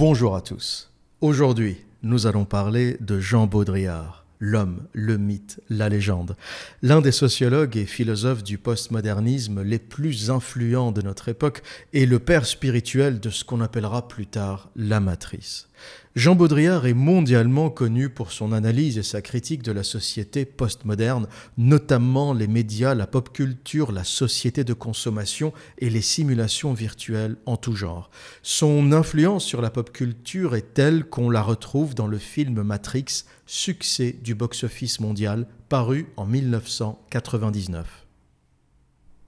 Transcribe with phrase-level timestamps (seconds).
[0.00, 0.90] Bonjour à tous.
[1.20, 6.38] Aujourd'hui, nous allons parler de Jean Baudrillard, l'homme, le mythe, la légende,
[6.80, 11.60] l'un des sociologues et philosophes du postmodernisme les plus influents de notre époque
[11.92, 15.68] et le père spirituel de ce qu'on appellera plus tard la matrice.
[16.16, 21.28] Jean Baudrillard est mondialement connu pour son analyse et sa critique de la société postmoderne,
[21.56, 27.56] notamment les médias, la pop culture, la société de consommation et les simulations virtuelles en
[27.56, 28.10] tout genre.
[28.42, 33.22] Son influence sur la pop culture est telle qu'on la retrouve dans le film Matrix,
[33.46, 38.09] succès du box-office mondial, paru en 1999.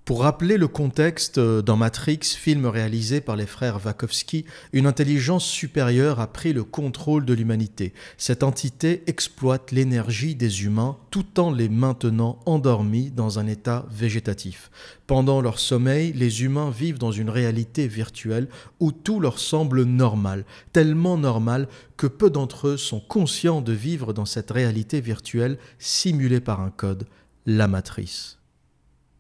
[0.05, 5.45] Pour rappeler le contexte, euh, dans Matrix, film réalisé par les frères Wachowski, une intelligence
[5.45, 7.93] supérieure a pris le contrôle de l'humanité.
[8.19, 14.73] Cette entité exploite l'énergie des humains tout en les maintenant endormis dans un état végétatif.
[15.07, 18.49] Pendant leur sommeil, les humains vivent dans une réalité virtuelle
[18.81, 24.13] où tout leur semble normal, tellement normal que peu d'entre eux sont conscients de vivre
[24.13, 27.07] dans cette réalité virtuelle simulée par un code,
[27.47, 28.42] la matrice.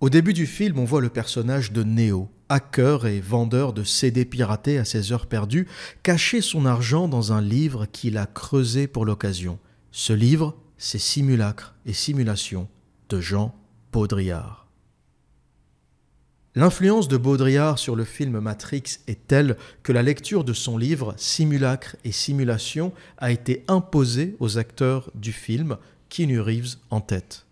[0.02, 4.24] Au début du film, on voit le personnage de Neo, hacker et vendeur de CD
[4.24, 5.68] piratés à ses heures perdues,
[6.02, 9.60] cacher son argent dans un livre qu'il a creusé pour l'occasion.
[9.92, 12.68] Ce livre, c'est Simulacre et Simulation
[13.10, 13.54] de Jean
[13.92, 14.66] Baudrillard.
[16.56, 21.14] L'influence de Baudrillard sur le film Matrix est telle que la lecture de son livre
[21.16, 25.76] Simulacre et Simulation a été imposée aux acteurs du film,
[26.08, 27.46] Keanu Reeves en tête.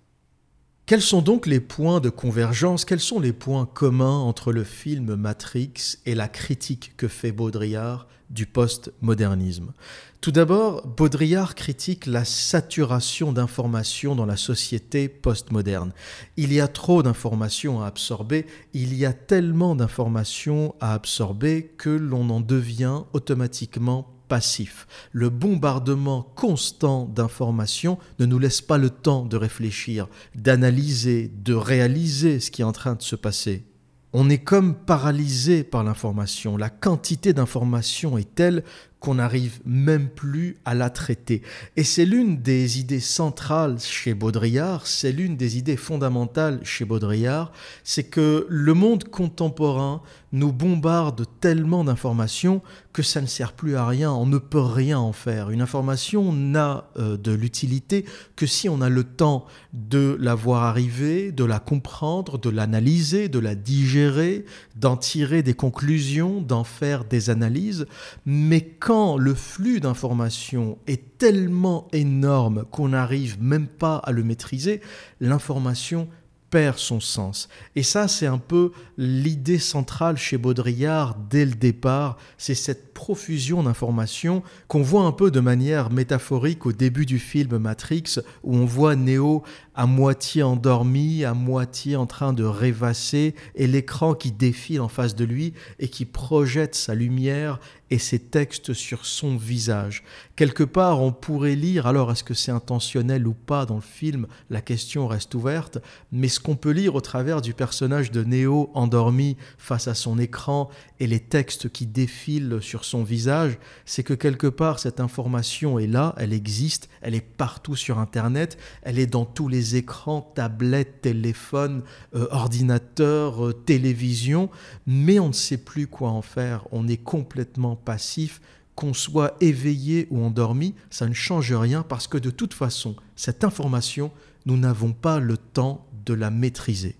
[0.91, 5.15] Quels sont donc les points de convergence, quels sont les points communs entre le film
[5.15, 5.73] Matrix
[6.05, 9.73] et la critique que fait Baudrillard du postmodernisme?
[10.21, 15.93] Tout d'abord, Baudrillard critique la saturation d'informations dans la société postmoderne.
[16.37, 21.91] Il y a trop d'informations à absorber, il y a tellement d'informations à absorber que
[21.91, 24.87] l'on en devient automatiquement passif.
[25.13, 32.39] Le bombardement constant d'informations ne nous laisse pas le temps de réfléchir, d'analyser, de réaliser
[32.39, 33.65] ce qui est en train de se passer.
[34.13, 36.57] On est comme paralysé par l'information.
[36.57, 38.65] La quantité d'informations est telle
[39.01, 41.43] qu'on n'arrive même plus à la traiter.
[41.77, 47.51] Et c'est l'une des idées centrales chez Baudrillard, c'est l'une des idées fondamentales chez Baudrillard,
[47.83, 50.03] c'est que le monde contemporain
[50.33, 52.63] nous bombarde tellement d'informations
[52.93, 55.51] que ça ne sert plus à rien, on ne peut rien en faire.
[55.51, 58.05] Une information n'a euh, de l'utilité
[58.37, 63.29] que si on a le temps de la voir arriver, de la comprendre, de l'analyser,
[63.29, 64.45] de la digérer,
[64.77, 67.87] d'en tirer des conclusions, d'en faire des analyses.
[68.27, 74.81] Mais quand le flux d'informations est tellement énorme qu'on n'arrive même pas à le maîtriser,
[75.21, 76.09] l'information
[76.51, 77.49] perd son sens.
[77.77, 83.63] Et ça, c'est un peu l'idée centrale chez Baudrillard dès le départ, c'est cette profusion
[83.63, 88.67] d'informations qu'on voit un peu de manière métaphorique au début du film Matrix, où on
[88.67, 89.43] voit Neo
[89.75, 95.15] à moitié endormi, à moitié en train de rêvasser, et l'écran qui défile en face
[95.15, 97.59] de lui et qui projette sa lumière
[97.91, 100.05] et ses textes sur son visage.
[100.37, 104.27] Quelque part, on pourrait lire, alors est-ce que c'est intentionnel ou pas dans le film,
[104.49, 105.79] la question reste ouverte,
[106.13, 110.19] mais ce qu'on peut lire au travers du personnage de Neo endormi face à son
[110.19, 110.69] écran
[111.01, 115.87] et les textes qui défilent sur son visage, c'est que quelque part cette information est
[115.87, 121.01] là, elle existe, elle est partout sur Internet, elle est dans tous les écrans, tablettes,
[121.03, 121.83] téléphones,
[122.15, 124.51] euh, ordinateurs, euh, télévision,
[124.87, 128.41] mais on ne sait plus quoi en faire, on est complètement passif,
[128.75, 133.45] qu'on soit éveillé ou endormi, ça ne change rien parce que de toute façon, cette
[133.45, 134.11] information,
[134.47, 136.97] nous n'avons pas le temps de la maîtriser.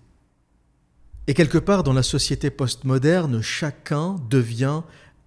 [1.27, 4.81] Et quelque part dans la société postmoderne, chacun devient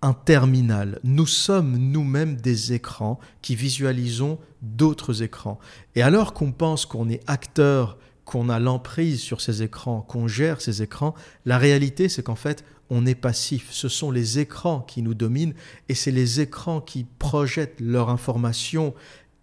[0.04, 1.00] un terminal.
[1.03, 5.59] Nous sommes nous-mêmes des écrans qui visualisons d'autres écrans.
[5.94, 10.60] Et alors qu'on pense qu'on est acteur, qu'on a l'emprise sur ces écrans, qu'on gère
[10.60, 11.14] ces écrans,
[11.47, 13.69] la réalité c'est qu'en fait on est passif.
[13.70, 15.54] Ce sont les écrans qui nous dominent
[15.88, 18.94] et c'est les écrans qui projettent leur information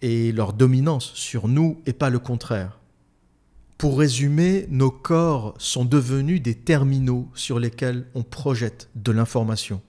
[0.03, 2.79] et leur dominance sur nous et pas le contraire.
[3.79, 9.81] Pour résumer, nos corps sont devenus des terminaux sur lesquels on projette de l'information.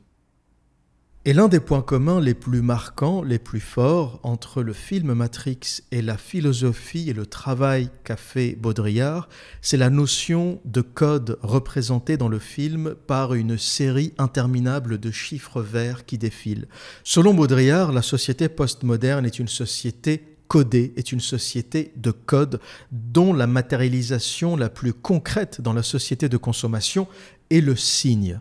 [1.25, 5.83] Et l'un des points communs les plus marquants, les plus forts entre le film Matrix
[5.93, 9.29] et la philosophie et le travail qu'a fait Baudrillard,
[9.61, 15.63] c'est la notion de code représenté dans le film par une série interminable de chiffres
[15.63, 16.67] verts qui défilent.
[17.05, 22.61] Selon Baudrillard, la société postmoderne est une société codée est une société de code
[22.91, 27.07] dont la matérialisation la plus concrète dans la société de consommation
[27.49, 28.41] est le signe.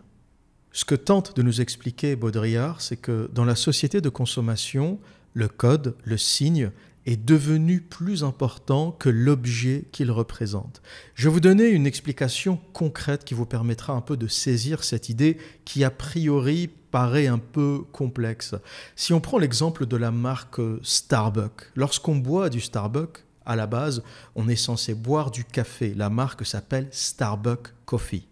[0.72, 4.98] Ce que tente de nous expliquer Baudrillard, c'est que dans la société de consommation,
[5.34, 6.70] le code, le signe,
[7.04, 10.80] est devenu plus important que l'objet qu'il représente.
[11.14, 15.08] Je vais vous donner une explication concrète qui vous permettra un peu de saisir cette
[15.08, 18.54] idée qui a priori paraît un peu complexe.
[18.96, 24.02] Si on prend l'exemple de la marque Starbucks, lorsqu'on boit du Starbucks, à la base,
[24.36, 25.94] on est censé boire du café.
[25.94, 28.28] La marque s'appelle Starbucks Coffee.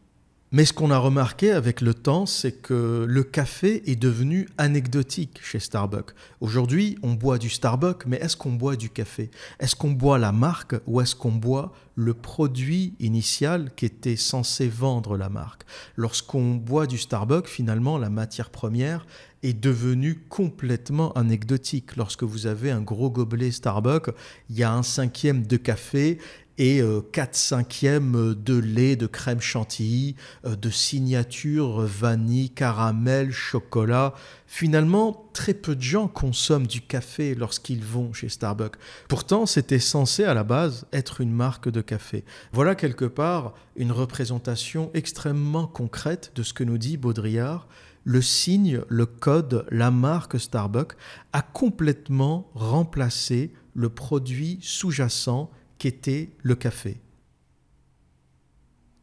[0.52, 5.38] Mais ce qu'on a remarqué avec le temps, c'est que le café est devenu anecdotique
[5.44, 6.10] chez Starbucks.
[6.40, 9.30] Aujourd'hui, on boit du Starbucks, mais est-ce qu'on boit du café?
[9.60, 14.66] Est-ce qu'on boit la marque ou est-ce qu'on boit le produit initial qui était censé
[14.66, 15.62] vendre la marque?
[15.94, 19.06] Lorsqu'on boit du Starbucks, finalement, la matière première
[19.44, 21.94] est devenue complètement anecdotique.
[21.94, 24.10] Lorsque vous avez un gros gobelet Starbucks,
[24.48, 26.18] il y a un cinquième de café
[26.60, 30.14] et 4 euh, cinquièmes de lait, de crème chantilly,
[30.44, 34.12] euh, de signature vanille, caramel, chocolat.
[34.46, 38.76] Finalement, très peu de gens consomment du café lorsqu'ils vont chez Starbucks.
[39.08, 42.24] Pourtant, c'était censé à la base être une marque de café.
[42.52, 47.68] Voilà quelque part une représentation extrêmement concrète de ce que nous dit Baudrillard
[48.04, 50.94] le signe, le code, la marque Starbucks
[51.34, 57.00] a complètement remplacé le produit sous-jacent qu'était le café.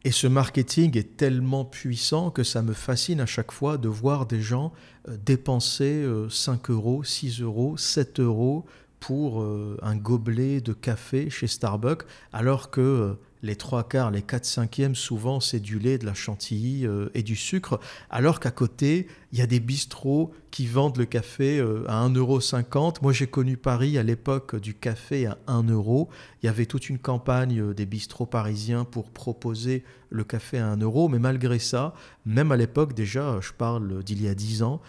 [0.04, 4.26] Et ce marketing est tellement puissant que ça me fascine à chaque fois de voir
[4.26, 4.72] des gens
[5.08, 8.64] euh, dépenser 5 euh, euros, 6 euros, 7 euros
[9.00, 14.44] pour euh, un gobelet de café chez Starbucks, alors que les trois quarts, les quatre
[14.44, 17.80] cinquièmes, souvent c'est du lait, de la chantilly euh, et du sucre,
[18.10, 22.96] alors qu'à côté, il y a des bistrots qui vendent le café euh, à 1,50€.
[23.02, 26.08] Moi j'ai connu Paris à l'époque du café à 1 euro.
[26.42, 30.68] Il y avait toute une campagne euh, des bistrots parisiens pour proposer le café à
[30.68, 31.94] 1 euro, mais malgré ça,
[32.26, 34.80] même à l'époque déjà, je parle d'il y a 10 ans,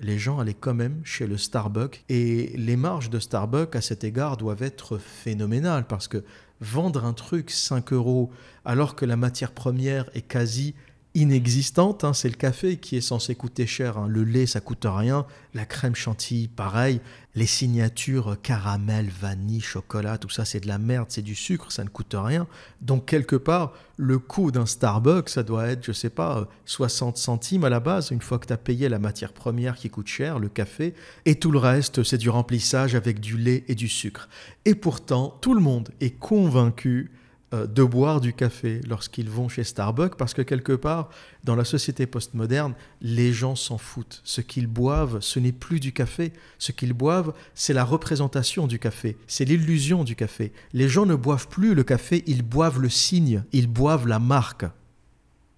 [0.00, 4.04] les gens allaient quand même chez le Starbucks et les marges de Starbucks à cet
[4.04, 6.24] égard doivent être phénoménales parce que
[6.60, 8.30] vendre un truc 5 euros
[8.64, 10.74] alors que la matière première est quasi
[11.14, 12.04] inexistante.
[12.04, 12.12] Hein.
[12.12, 13.98] C'est le café qui est censé coûter cher.
[13.98, 14.06] Hein.
[14.08, 15.26] Le lait, ça coûte rien.
[15.54, 17.00] La crème chantilly, pareil.
[17.34, 21.84] Les signatures caramel, vanille, chocolat, tout ça, c'est de la merde, c'est du sucre, ça
[21.84, 22.48] ne coûte rien.
[22.80, 27.62] Donc, quelque part, le coût d'un Starbucks, ça doit être, je sais pas, 60 centimes
[27.62, 30.40] à la base, une fois que tu as payé la matière première qui coûte cher,
[30.40, 30.94] le café.
[31.24, 34.28] Et tout le reste, c'est du remplissage avec du lait et du sucre.
[34.64, 37.19] Et pourtant, tout le monde est convaincu euh,
[37.52, 41.10] de boire du café lorsqu'ils vont chez Starbucks parce que quelque part,
[41.42, 44.20] dans la société postmoderne, les gens s'en foutent.
[44.24, 46.32] Ce qu'ils boivent, ce n'est plus du café.
[46.58, 50.52] Ce qu'ils boivent, c'est la représentation du café, c'est l'illusion du café.
[50.72, 54.64] Les gens ne boivent plus le café, ils boivent le signe, ils boivent la marque.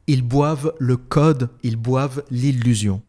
[0.06, 3.02] Ils boivent le code, ils boivent l'illusion.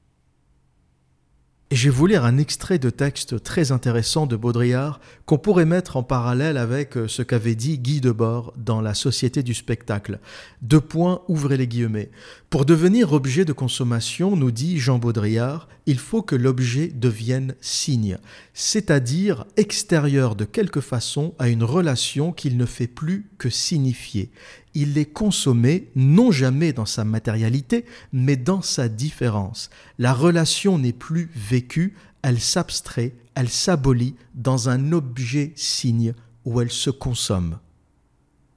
[1.74, 5.66] Et je vais vous lire un extrait de texte très intéressant de Baudrillard qu'on pourrait
[5.66, 10.20] mettre en parallèle avec euh, ce qu'avait dit Guy Debord dans La Société du spectacle.
[10.62, 12.12] Deux points, ouvrez les guillemets.
[12.52, 18.18] Pour devenir objet de consommation, nous dit Jean Baudrillard, il faut que l'objet devienne signe,
[18.54, 24.32] c'est-à-dire extérieur de quelque façon à une relation qu'il ne fait plus que signifier
[24.74, 29.70] il est consommé non jamais dans sa matérialité, mais dans sa différence.
[30.00, 36.14] La relation n'est plus vécue, elle s'abstrait, elle s'abolit dans un objet signe
[36.46, 37.58] où elle se consomme.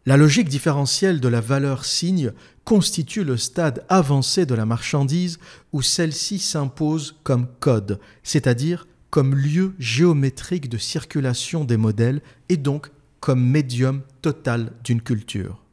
[0.06, 2.30] La logique différentielle de la valeur signe
[2.64, 5.40] constitue le stade avancé de la marchandise
[5.72, 12.90] où celle-ci s'impose comme code, c'est-à-dire comme lieu géométrique de circulation des modèles et donc
[13.18, 15.64] comme médium total d'une culture.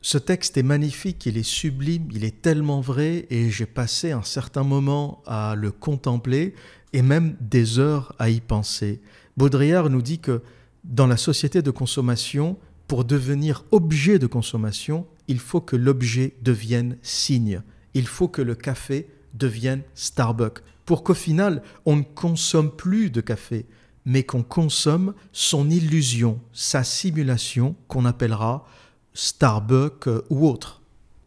[0.00, 4.22] Ce texte est magnifique, il est sublime, il est tellement vrai et j'ai passé un
[4.22, 6.54] certain moment à le contempler
[6.94, 9.02] et même des heures à y penser.
[9.36, 10.40] Baudrillard nous dit que
[10.84, 16.96] dans la société de consommation, pour devenir objet de consommation, il faut que l'objet devienne
[17.02, 17.62] signe.
[17.94, 20.62] Il faut que le café devienne Starbucks.
[20.84, 23.66] Pour qu'au final, on ne consomme plus de café,
[24.04, 28.66] mais qu'on consomme son illusion, sa simulation qu'on appellera
[29.14, 30.82] Starbucks euh, ou autre.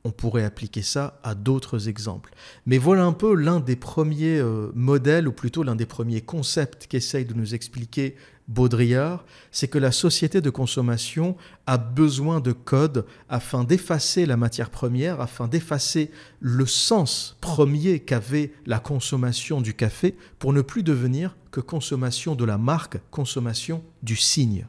[0.05, 2.33] On pourrait appliquer ça à d'autres exemples.
[2.65, 6.87] Mais voilà un peu l'un des premiers euh, modèles, ou plutôt l'un des premiers concepts
[6.87, 8.15] qu'essaye de nous expliquer
[8.49, 11.37] Baudrillard, c'est que la société de consommation
[11.67, 18.51] a besoin de codes afin d'effacer la matière première, afin d'effacer le sens premier qu'avait
[18.65, 24.15] la consommation du café pour ne plus devenir que consommation de la marque, consommation du
[24.15, 24.65] signe.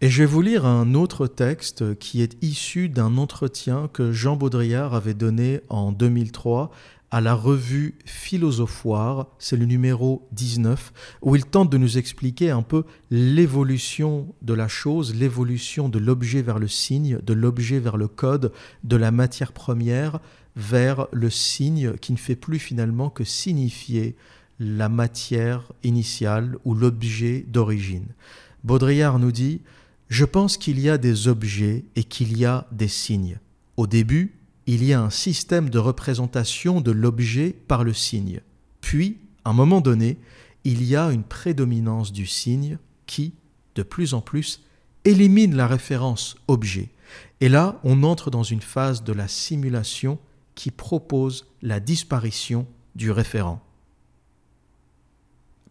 [0.00, 4.36] Et je vais vous lire un autre texte qui est issu d'un entretien que Jean
[4.36, 6.70] Baudrillard avait donné en 2003
[7.14, 10.92] à la revue Philosophoire, c'est le numéro 19,
[11.22, 16.42] où il tente de nous expliquer un peu l'évolution de la chose, l'évolution de l'objet
[16.42, 18.50] vers le signe, de l'objet vers le code,
[18.82, 20.18] de la matière première
[20.56, 24.16] vers le signe qui ne fait plus finalement que signifier
[24.58, 28.08] la matière initiale ou l'objet d'origine.
[28.64, 29.60] Baudrillard nous dit
[30.08, 33.38] Je pense qu'il y a des objets et qu'il y a des signes.
[33.76, 34.34] Au début,
[34.66, 38.40] il y a un système de représentation de l'objet par le signe.
[38.80, 40.18] Puis, à un moment donné,
[40.64, 43.34] il y a une prédominance du signe qui,
[43.74, 44.62] de plus en plus,
[45.04, 46.88] élimine la référence objet.
[47.40, 50.18] Et là, on entre dans une phase de la simulation
[50.54, 53.60] qui propose la disparition du référent.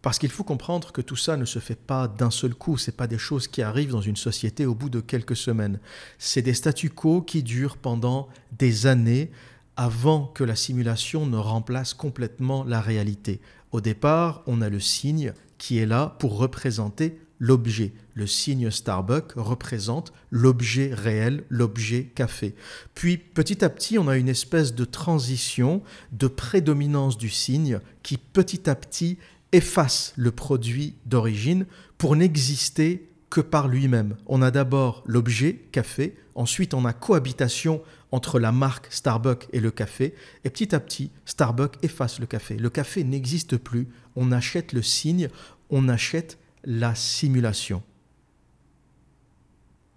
[0.04, 2.90] Parce qu'il faut comprendre que tout ça ne se fait pas d'un seul coup, ce
[2.90, 5.80] pas des choses qui arrivent dans une société au bout de quelques semaines.
[6.18, 9.30] C'est des statu quo qui durent pendant des années
[9.78, 13.40] avant que la simulation ne remplace complètement la réalité.
[13.72, 17.94] Au départ, on a le signe qui est là pour représenter l'objet.
[18.12, 22.54] Le signe Starbucks représente l'objet réel, l'objet café.
[22.94, 25.82] Puis petit à petit, on a une espèce de transition,
[26.12, 29.18] de prédominance du signe qui petit à petit
[29.54, 34.16] efface le produit d'origine pour n'exister que par lui-même.
[34.26, 37.80] On a d'abord l'objet café, ensuite on a cohabitation
[38.10, 42.56] entre la marque Starbucks et le café, et petit à petit, Starbucks efface le café.
[42.56, 45.28] Le café n'existe plus, on achète le signe,
[45.70, 47.82] on achète la simulation.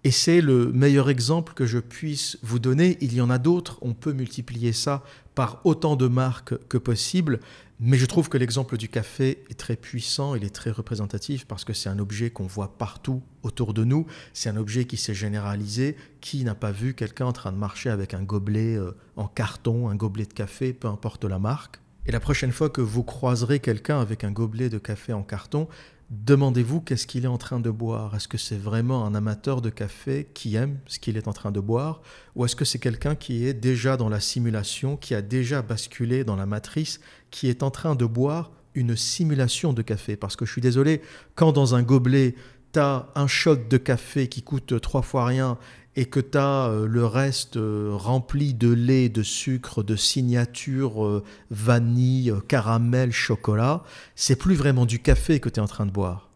[0.04, 2.96] Et c'est le meilleur exemple que je puisse vous donner.
[3.00, 5.02] Il y en a d'autres, on peut multiplier ça
[5.34, 7.40] par autant de marques que possible,
[7.80, 11.64] mais je trouve que l'exemple du café est très puissant, il est très représentatif parce
[11.64, 15.14] que c'est un objet qu'on voit partout autour de nous, c'est un objet qui s'est
[15.14, 19.28] généralisé, qui n'a pas vu quelqu'un en train de marcher avec un gobelet euh, en
[19.28, 21.80] carton, un gobelet de café, peu importe la marque?
[22.06, 25.68] Et la prochaine fois que vous croiserez quelqu'un avec un gobelet de café en carton,
[26.10, 28.16] Demandez-vous qu'est-ce qu'il est en train de boire?
[28.16, 31.50] Est-ce que c'est vraiment un amateur de café qui aime ce qu'il est en train
[31.50, 32.00] de boire?
[32.34, 36.24] Ou est-ce que c'est quelqu'un qui est déjà dans la simulation, qui a déjà basculé
[36.24, 37.00] dans la matrice,
[37.30, 40.16] qui est en train de boire une simulation de café?
[40.16, 41.02] Parce que je suis désolé,
[41.34, 42.36] quand dans un gobelet,
[42.72, 45.58] tu as un shot de café qui coûte trois fois rien
[45.98, 51.04] et que tu as euh, le reste euh, rempli de lait, de sucre, de signature,
[51.04, 53.82] euh, vanille, caramel, chocolat,
[54.14, 56.30] c'est plus vraiment du café que tu es en train de boire.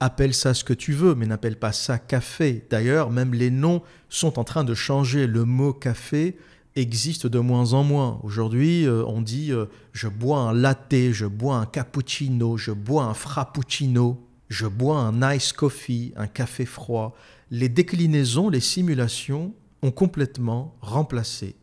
[0.00, 2.64] Appelle ça ce que tu veux, mais n'appelle pas ça café.
[2.70, 5.26] D'ailleurs, même les noms sont en train de changer.
[5.26, 6.38] Le mot café
[6.74, 8.18] existe de moins en moins.
[8.22, 9.52] Aujourd'hui, on dit
[9.92, 15.34] je bois un latte, je bois un cappuccino, je bois un frappuccino, je bois un
[15.34, 17.14] ice coffee, un café froid
[17.54, 21.54] les déclinaisons, les simulations ont complètement remplacé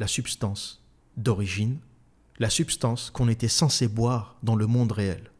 [0.00, 0.82] la substance
[1.16, 1.78] d'origine,
[2.40, 5.30] la substance qu'on était censé boire dans le monde réel.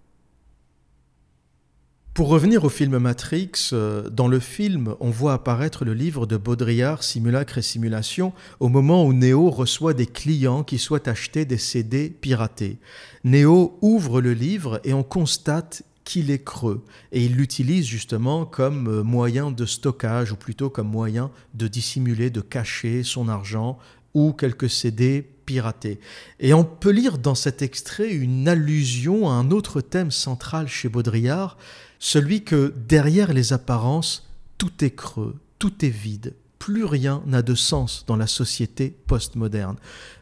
[2.14, 6.36] Pour revenir au film Matrix, euh, dans le film, on voit apparaître le livre de
[6.36, 11.58] Baudrillard, Simulacre et Simulation, au moment où Neo reçoit des clients qui souhaitent acheter des
[11.58, 12.78] CD piratés.
[13.24, 16.82] Neo ouvre le livre et on constate qu'il est creux.
[17.12, 22.30] Et il l'utilise justement comme euh, moyen de stockage, ou plutôt comme moyen de dissimuler,
[22.30, 23.78] de cacher son argent
[24.14, 26.00] ou quelques CD piratés.
[26.40, 30.88] Et on peut lire dans cet extrait une allusion à un autre thème central chez
[30.88, 31.58] Baudrillard,
[31.98, 36.34] celui que derrière les apparences, tout est creux, tout est vide,
[36.66, 39.76] plus rien n'a de sens dans la société postmoderne.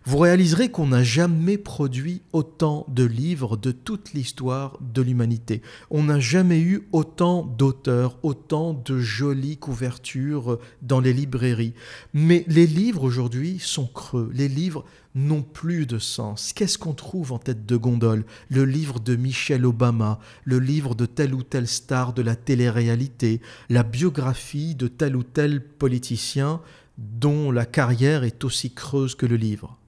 [0.04, 5.62] Vous réaliserez qu'on n'a jamais produit autant de livres de toute l'histoire de l'humanité.
[5.88, 11.72] On n'a jamais eu autant d'auteurs, autant de jolies couvertures dans les librairies.
[12.12, 14.30] Mais les livres aujourd'hui sont creux.
[14.34, 14.84] Les livres
[15.14, 16.52] n'ont plus de sens.
[16.52, 18.24] Qu'est-ce qu'on trouve en tête de gondole?
[18.48, 23.40] Le livre de Michelle Obama, le livre de telle ou telle star de la télé-réalité,
[23.68, 26.60] la biographie de tel ou tel politicien
[26.98, 29.78] dont la carrière est aussi creuse que le livre.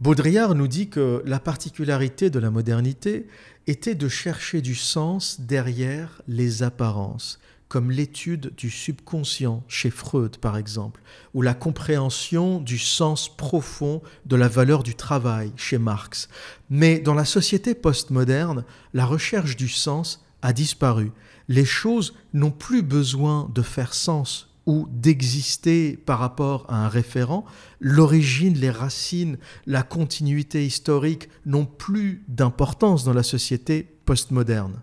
[0.00, 3.26] Baudrillard nous dit que la particularité de la modernité
[3.66, 10.56] était de chercher du sens derrière les apparences comme l'étude du subconscient chez Freud par
[10.56, 11.02] exemple,
[11.34, 16.28] ou la compréhension du sens profond de la valeur du travail chez Marx.
[16.70, 21.12] Mais dans la société postmoderne, la recherche du sens a disparu.
[21.48, 27.46] Les choses n'ont plus besoin de faire sens ou d'exister par rapport à un référent,
[27.80, 34.82] l'origine, les racines, la continuité historique n'ont plus d'importance dans la société postmoderne.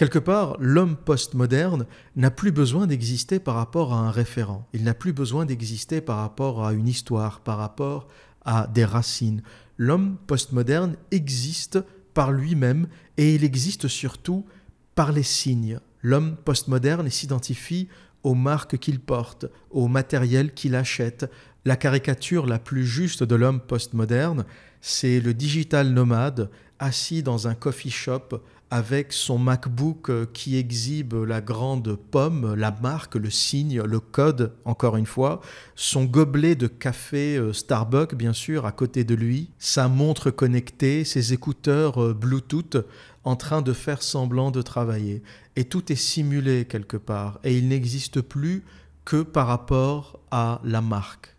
[0.00, 1.84] Quelque part, l'homme postmoderne
[2.16, 4.66] n'a plus besoin d'exister par rapport à un référent.
[4.72, 8.08] Il n'a plus besoin d'exister par rapport à une histoire, par rapport
[8.46, 9.42] à des racines.
[9.76, 11.80] L'homme postmoderne existe
[12.14, 12.86] par lui-même
[13.18, 14.46] et il existe surtout
[14.94, 15.80] par les signes.
[16.00, 17.88] L'homme postmoderne s'identifie
[18.22, 21.30] aux marques qu'il porte, au matériel qu'il achète.
[21.66, 24.46] La caricature la plus juste de l'homme postmoderne,
[24.80, 28.40] c'est le digital nomade assis dans un coffee shop
[28.70, 34.52] avec son MacBook euh, qui exhibe la grande pomme, la marque, le signe, le code,
[34.64, 35.40] encore une fois,
[35.74, 41.04] son gobelet de café euh, Starbucks, bien sûr, à côté de lui, sa montre connectée,
[41.04, 42.76] ses écouteurs euh, Bluetooth
[43.24, 45.22] en train de faire semblant de travailler.
[45.56, 48.62] Et tout est simulé quelque part, et il n'existe plus
[49.04, 51.34] que par rapport à la marque.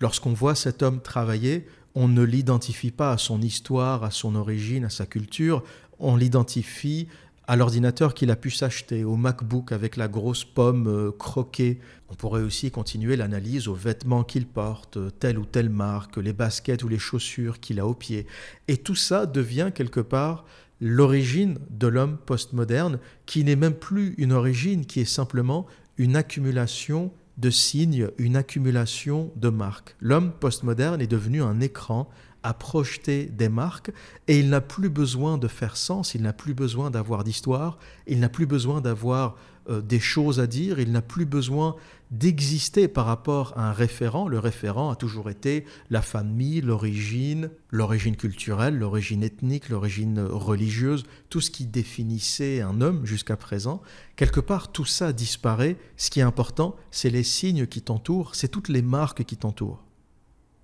[0.00, 4.84] Lorsqu'on voit cet homme travailler, on ne l'identifie pas à son histoire, à son origine,
[4.84, 5.62] à sa culture,
[5.98, 7.08] on l'identifie
[7.48, 11.78] à l'ordinateur qu'il a pu s'acheter, au MacBook avec la grosse pomme euh, croquée.
[12.08, 16.82] On pourrait aussi continuer l'analyse aux vêtements qu'il porte, telle ou telle marque, les baskets
[16.82, 18.26] ou les chaussures qu'il a aux pieds.
[18.66, 20.44] Et tout ça devient quelque part
[20.80, 27.12] l'origine de l'homme postmoderne, qui n'est même plus une origine, qui est simplement une accumulation
[27.38, 29.96] de signes, une accumulation de marques.
[30.00, 32.08] L'homme postmoderne est devenu un écran
[32.46, 33.90] à projeter des marques
[34.28, 37.76] et il n'a plus besoin de faire sens, il n'a plus besoin d'avoir d'histoire,
[38.06, 39.34] il n'a plus besoin d'avoir
[39.68, 41.74] euh, des choses à dire, il n'a plus besoin
[42.12, 44.28] d'exister par rapport à un référent.
[44.28, 51.40] Le référent a toujours été la famille, l'origine, l'origine culturelle, l'origine ethnique, l'origine religieuse, tout
[51.40, 53.82] ce qui définissait un homme jusqu'à présent.
[54.14, 55.76] Quelque part, tout ça disparaît.
[55.96, 59.85] Ce qui est important, c'est les signes qui t'entourent, c'est toutes les marques qui t'entourent.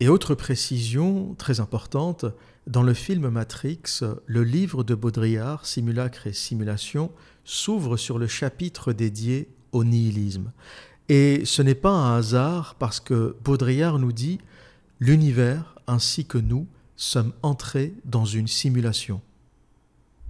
[0.02, 2.25] Et autre précision très importante,
[2.66, 7.12] dans le film Matrix, le livre de Baudrillard, Simulacre et Simulation,
[7.44, 10.50] s'ouvre sur le chapitre dédié au nihilisme.
[11.09, 14.40] Et ce n'est pas un hasard parce que Baudrillard nous dit
[14.99, 16.66] L'univers ainsi que nous
[16.97, 19.21] sommes entrés dans une simulation.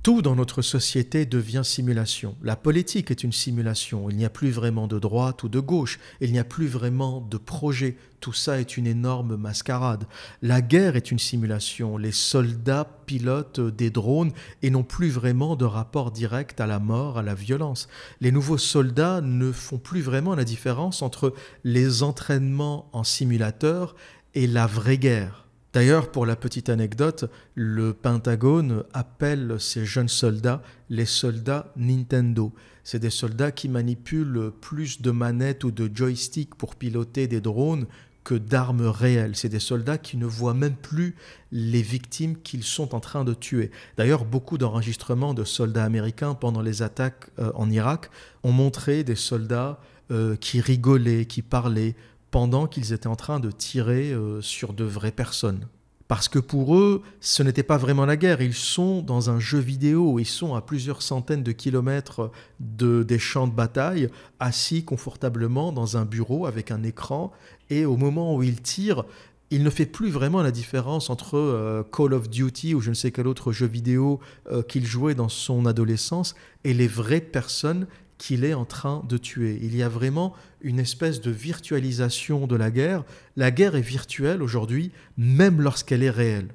[0.02, 2.34] Tout dans notre société devient simulation.
[2.42, 4.10] La politique est une simulation.
[4.10, 6.00] Il n'y a plus vraiment de droite ou de gauche.
[6.20, 7.96] Il n'y a plus vraiment de projet.
[8.18, 10.08] Tout ça est une énorme mascarade.
[10.42, 11.98] La guerre est une simulation.
[11.98, 17.18] Les soldats pilotent des drones et n'ont plus vraiment de rapport direct à la mort,
[17.18, 17.86] à la violence.
[18.20, 23.94] Les nouveaux soldats ne font plus vraiment la différence entre les entraînements en simulateur
[24.34, 25.46] et la vraie guerre.
[25.72, 32.52] D'ailleurs, pour la petite anecdote, le Pentagone appelle ces jeunes soldats les soldats Nintendo.
[32.84, 37.86] C'est des soldats qui manipulent plus de manettes ou de joysticks pour piloter des drones
[38.22, 39.34] que d'armes réelles.
[39.34, 41.16] C'est des soldats qui ne voient même plus
[41.50, 43.70] les victimes qu'ils sont en train de tuer.
[43.96, 48.10] D'ailleurs, beaucoup d'enregistrements de soldats américains pendant les attaques euh, en Irak
[48.42, 49.80] ont montré des soldats
[50.10, 51.94] euh, qui rigolaient, qui parlaient,
[52.32, 55.68] pendant qu'ils étaient en train de tirer euh, sur de vraies personnes.
[56.08, 59.58] Parce que pour eux, ce n'était pas vraiment la guerre, ils sont dans un jeu
[59.58, 64.08] vidéo, ils sont à plusieurs centaines de kilomètres de, des champs de bataille,
[64.40, 67.32] assis confortablement dans un bureau avec un écran,
[67.70, 69.04] et au moment où ils tirent,
[69.50, 72.94] il ne fait plus vraiment la différence entre euh, Call of Duty ou je ne
[72.94, 77.86] sais quel autre jeu vidéo euh, qu'il jouait dans son adolescence et les vraies personnes
[78.16, 79.58] qu'il est en train de tuer.
[79.62, 83.04] Il y a vraiment une espèce de virtualisation de la guerre.
[83.36, 86.48] La guerre est virtuelle aujourd'hui, même lorsqu'elle est réelle.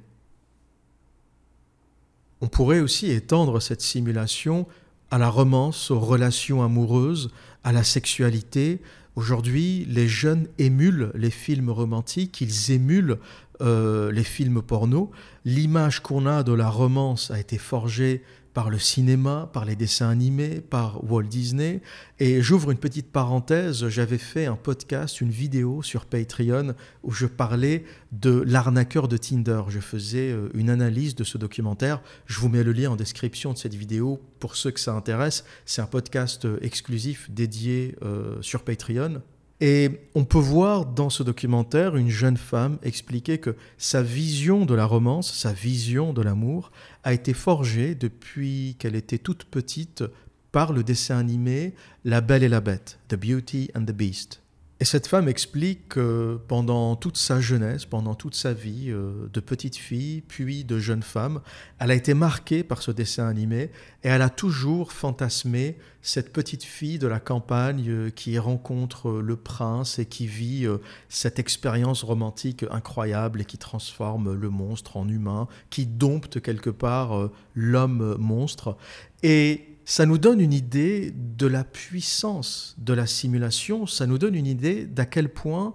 [2.41, 4.67] On pourrait aussi étendre cette simulation
[5.10, 7.32] à la romance, aux relations amoureuses,
[7.63, 8.80] à la sexualité.
[9.15, 13.17] Aujourd'hui, les jeunes émulent les films romantiques, ils émulent
[13.62, 15.10] euh, les films porno.
[15.46, 18.22] L'image qu'on a de la romance a été forgée
[18.58, 21.80] par le cinéma, par les dessins animés, par Walt Disney.
[22.17, 27.28] Et j'ouvre une petite parenthèse, j'avais fait un podcast, une vidéo sur Patreon où je
[27.28, 29.62] parlais de l'arnaqueur de Tinder.
[29.67, 32.02] Je faisais euh, une analyse de ce documentaire.
[32.26, 35.46] Je vous mets le lien en description de cette vidéo pour ceux que ça intéresse.
[35.65, 39.22] C'est un podcast euh, exclusif dédié euh, sur Patreon.
[39.60, 44.76] Et on peut voir dans ce documentaire une jeune femme expliquer que sa vision de
[44.76, 46.72] la romance, sa vision de l'amour,
[47.04, 50.04] a été forgée depuis qu'elle était toute petite
[50.52, 51.74] par le dessin animé
[52.06, 54.41] La Belle et la Bête, The Beauty and the Beast.
[54.80, 59.40] Et cette femme explique que pendant toute sa jeunesse, pendant toute sa vie euh, de
[59.40, 61.42] petite fille, puis de jeune femme,
[61.80, 63.72] elle a été marquée par ce dessin animé
[64.04, 69.22] et elle a toujours fantasmé cette petite fille de la campagne euh, qui rencontre euh,
[69.22, 70.68] le prince et qui vit
[71.10, 77.30] cette expérience romantique incroyable et qui transforme le monstre en humain, qui dompte quelque part
[77.56, 78.78] l'homme monstre.
[79.24, 84.36] Et ça nous donne une idée de la puissance de la simulation, ça nous donne
[84.36, 85.73] une idée d'à quel point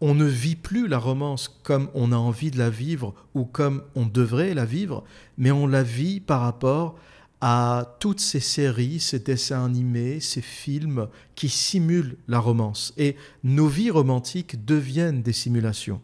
[0.00, 3.84] on ne vit plus la romance comme on a envie de la vivre ou comme
[3.94, 5.04] on devrait la vivre,
[5.38, 6.96] mais on la vit par rapport
[7.40, 12.92] à toutes ces séries, ces dessins animés, ces films qui simulent la romance.
[12.96, 16.00] Et nos vies romantiques deviennent des simulations.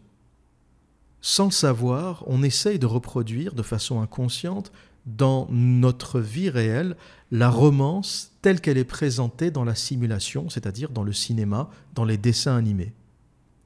[1.21, 4.71] Sans le savoir, on essaye de reproduire de façon inconsciente
[5.07, 6.97] dans notre vie réelle
[7.31, 12.17] la romance telle qu'elle est présentée dans la simulation, c'est-à-dire dans le cinéma, dans les
[12.17, 12.93] dessins animés.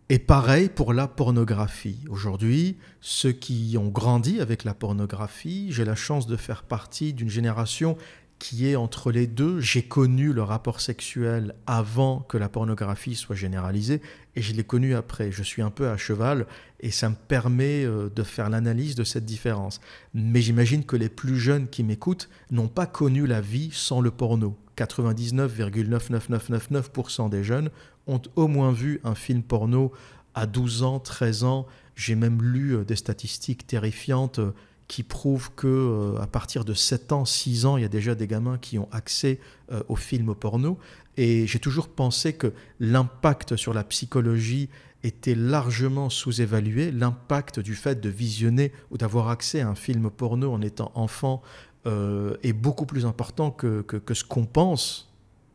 [0.08, 2.04] Et pareil pour la pornographie.
[2.10, 7.30] Aujourd'hui, ceux qui ont grandi avec la pornographie, j'ai la chance de faire partie d'une
[7.30, 7.96] génération
[8.38, 9.60] qui est entre les deux.
[9.60, 14.02] J'ai connu le rapport sexuel avant que la pornographie soit généralisée
[14.34, 15.30] et je l'ai connu après.
[15.30, 16.46] Je suis un peu à cheval
[16.82, 19.80] et ça me permet euh, de faire l'analyse de cette différence.
[20.14, 24.10] Mais j'imagine que les plus jeunes qui m'écoutent n'ont pas connu la vie sans le
[24.10, 24.58] porno.
[24.76, 27.70] 99,99999% des jeunes
[28.06, 29.92] ont au moins vu un film porno
[30.34, 31.66] à 12 ans, 13 ans.
[31.94, 34.52] J'ai même lu euh, des statistiques terrifiantes euh,
[34.88, 38.26] qui prouvent que à partir de 7 ans, 6 ans, il y a déjà des
[38.26, 39.40] gamins qui ont accès
[39.88, 40.78] aux films porno.
[41.16, 44.68] Et j'ai toujours pensé que l'impact sur la psychologie
[45.04, 46.90] était largement sous-évalué.
[46.90, 51.42] L'impact du fait de visionner ou d'avoir accès à un film porno en étant enfant
[51.84, 55.12] est beaucoup plus important que, que ce qu'on pense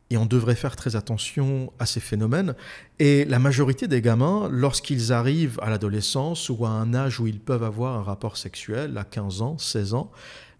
[0.10, 2.56] et on devrait faire très attention à ces phénomènes.
[3.00, 7.40] Et la majorité des gamins, lorsqu'ils arrivent à l'adolescence ou à un âge où ils
[7.40, 10.12] peuvent avoir un rapport sexuel, à 15 ans, 16 ans,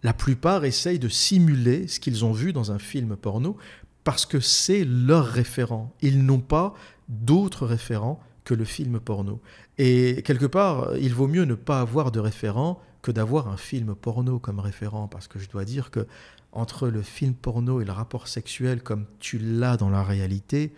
[0.04, 3.58] la plupart essayent de simuler ce qu'ils ont vu dans un film porno
[4.04, 5.94] parce que c'est leur référent.
[6.02, 6.74] Ils n'ont pas
[7.10, 9.42] d'autres référents que le film porno.
[9.78, 13.94] Et quelque part, il vaut mieux ne pas avoir de référent que d'avoir un film
[13.94, 16.08] porno comme référent, parce que je dois dire que
[16.54, 20.74] entre le film porno et le rapport sexuel comme tu l'as dans la réalité,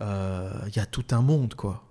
[0.00, 1.84] il euh, y a tout un monde, quoi.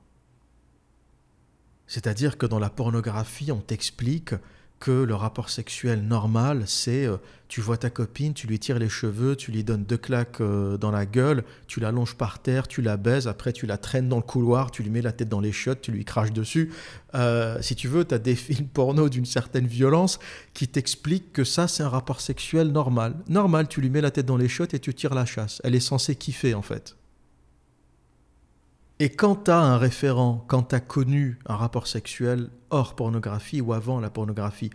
[1.87, 4.35] C'est-à-dire que dans la pornographie, on t'explique
[4.83, 7.15] que le rapport sexuel normal, c'est euh,
[7.47, 10.75] tu vois ta copine, tu lui tires les cheveux, tu lui donnes deux claques euh,
[10.75, 14.09] dans la gueule, tu la longes par terre, tu la baises, après tu la traînes
[14.09, 16.73] dans le couloir, tu lui mets la tête dans les chiottes, tu lui craches dessus.
[17.15, 20.19] Euh, si tu veux, tu as des films porno d'une certaine violence
[20.53, 23.15] qui t'expliquent que ça, c'est un rapport sexuel normal.
[23.29, 25.61] Normal, tu lui mets la tête dans les chiottes et tu tires la chasse.
[25.63, 26.97] Elle est censée kiffer en fait.
[29.03, 33.59] Et quand tu as un référent, quand tu as connu un rapport sexuel hors pornographie
[33.59, 34.69] ou avant la pornographie,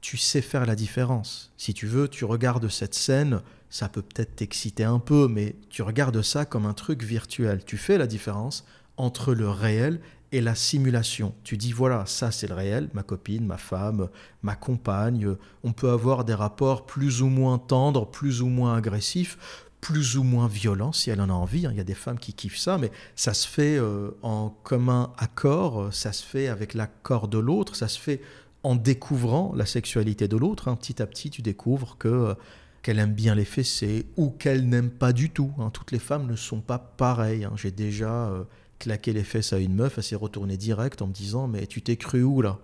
[0.00, 1.52] tu sais faire la différence.
[1.56, 3.40] Si tu veux, tu regardes cette scène,
[3.70, 7.64] ça peut peut-être t'exciter un peu, mais tu regardes ça comme un truc virtuel.
[7.64, 8.64] Tu fais la différence
[8.96, 9.98] entre le réel
[10.30, 11.34] et la simulation.
[11.42, 14.10] Tu dis voilà, ça c'est le réel, ma copine, ma femme,
[14.44, 15.34] ma compagne.
[15.64, 20.22] On peut avoir des rapports plus ou moins tendres, plus ou moins agressifs plus ou
[20.22, 21.66] moins violent si elle en a envie.
[21.66, 21.70] Hein.
[21.72, 25.12] Il y a des femmes qui kiffent ça, mais ça se fait euh, en commun
[25.18, 28.22] accord, ça se fait avec l'accord de l'autre, ça se fait
[28.62, 30.68] en découvrant la sexualité de l'autre.
[30.68, 30.76] Hein.
[30.76, 32.34] Petit à petit, tu découvres que euh,
[32.82, 35.52] qu'elle aime bien les fessées ou qu'elle n'aime pas du tout.
[35.58, 35.70] Hein.
[35.70, 37.48] Toutes les femmes ne sont pas pareilles.
[37.56, 38.44] J'ai déjà euh,
[38.78, 41.82] claqué les fesses à une meuf, elle s'est retournée direct en me disant Mais tu
[41.82, 42.60] t'es cru où là?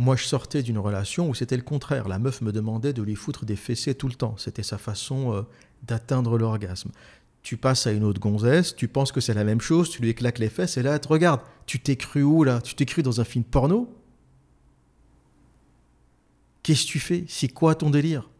[0.00, 2.08] Moi, je sortais d'une relation où c'était le contraire.
[2.08, 4.34] La meuf me demandait de lui foutre des fessées tout le temps.
[4.38, 5.42] C'était sa façon euh,
[5.82, 6.90] d'atteindre l'orgasme.
[7.42, 10.08] Tu passes à une autre gonzesse, tu penses que c'est la même chose, tu lui
[10.08, 12.62] éclates les fesses et là, te regarde, tu t'es cru où là?
[12.62, 13.94] Tu t'es cru dans un film porno?
[16.62, 17.26] Qu'est-ce que tu fais?
[17.28, 18.30] C'est quoi ton délire?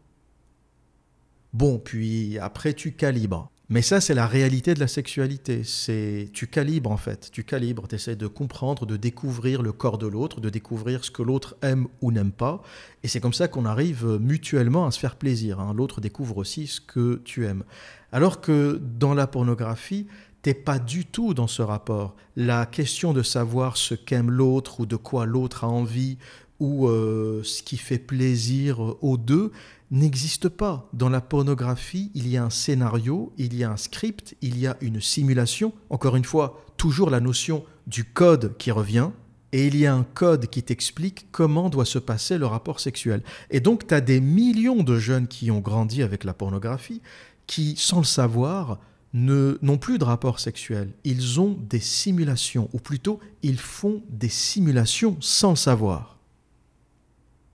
[1.53, 3.51] Bon, puis après, tu calibres.
[3.71, 5.63] Mais ça, c'est la réalité de la sexualité.
[5.63, 9.97] C'est tu calibres en fait, tu calibres, tu essaies de comprendre, de découvrir le corps
[9.97, 12.61] de l'autre, de découvrir ce que l'autre aime ou n'aime pas.
[13.01, 15.61] Et c'est comme ça qu'on arrive mutuellement à se faire plaisir.
[15.61, 15.73] Hein.
[15.73, 17.63] L'autre découvre aussi ce que tu aimes.
[18.11, 20.05] Alors que dans la pornographie,
[20.41, 22.17] t'es pas du tout dans ce rapport.
[22.35, 26.17] La question de savoir ce qu'aime l'autre ou de quoi l'autre a envie
[26.59, 29.51] ou euh, ce qui fait plaisir aux deux,
[29.91, 30.89] n'existe pas.
[30.93, 34.65] Dans la pornographie, il y a un scénario, il y a un script, il y
[34.65, 35.73] a une simulation.
[35.89, 39.09] Encore une fois, toujours la notion du code qui revient.
[39.53, 43.21] Et il y a un code qui t'explique comment doit se passer le rapport sexuel.
[43.49, 47.01] Et donc, tu as des millions de jeunes qui ont grandi avec la pornographie,
[47.47, 48.79] qui, sans le savoir,
[49.13, 50.93] n'ont plus de rapport sexuel.
[51.03, 56.20] Ils ont des simulations, ou plutôt, ils font des simulations sans le savoir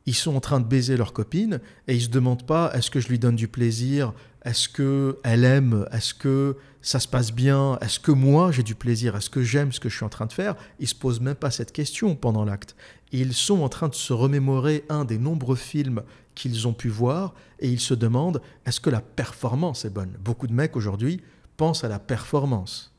[0.08, 3.02] ils sont en train de baiser leur copine et ils se demandent pas est-ce que
[3.02, 4.14] je lui donne du plaisir,
[4.46, 5.86] Est-ce que elle aime?
[5.92, 7.78] Est-ce que ça se passe bien?
[7.82, 9.18] Est-ce que moi j'ai du plaisir?
[9.18, 10.56] Est-ce que j'aime ce que je suis en train de faire?
[10.80, 12.78] Ils se posent même pas cette question pendant l'acte.
[13.12, 16.02] Ils sont en train de se remémorer un des nombreux films
[16.34, 20.16] qu'ils ont pu voir et ils se demandent est-ce que la performance est bonne?
[20.22, 21.20] Beaucoup de mecs aujourd'hui
[21.58, 22.97] pensent à la performance.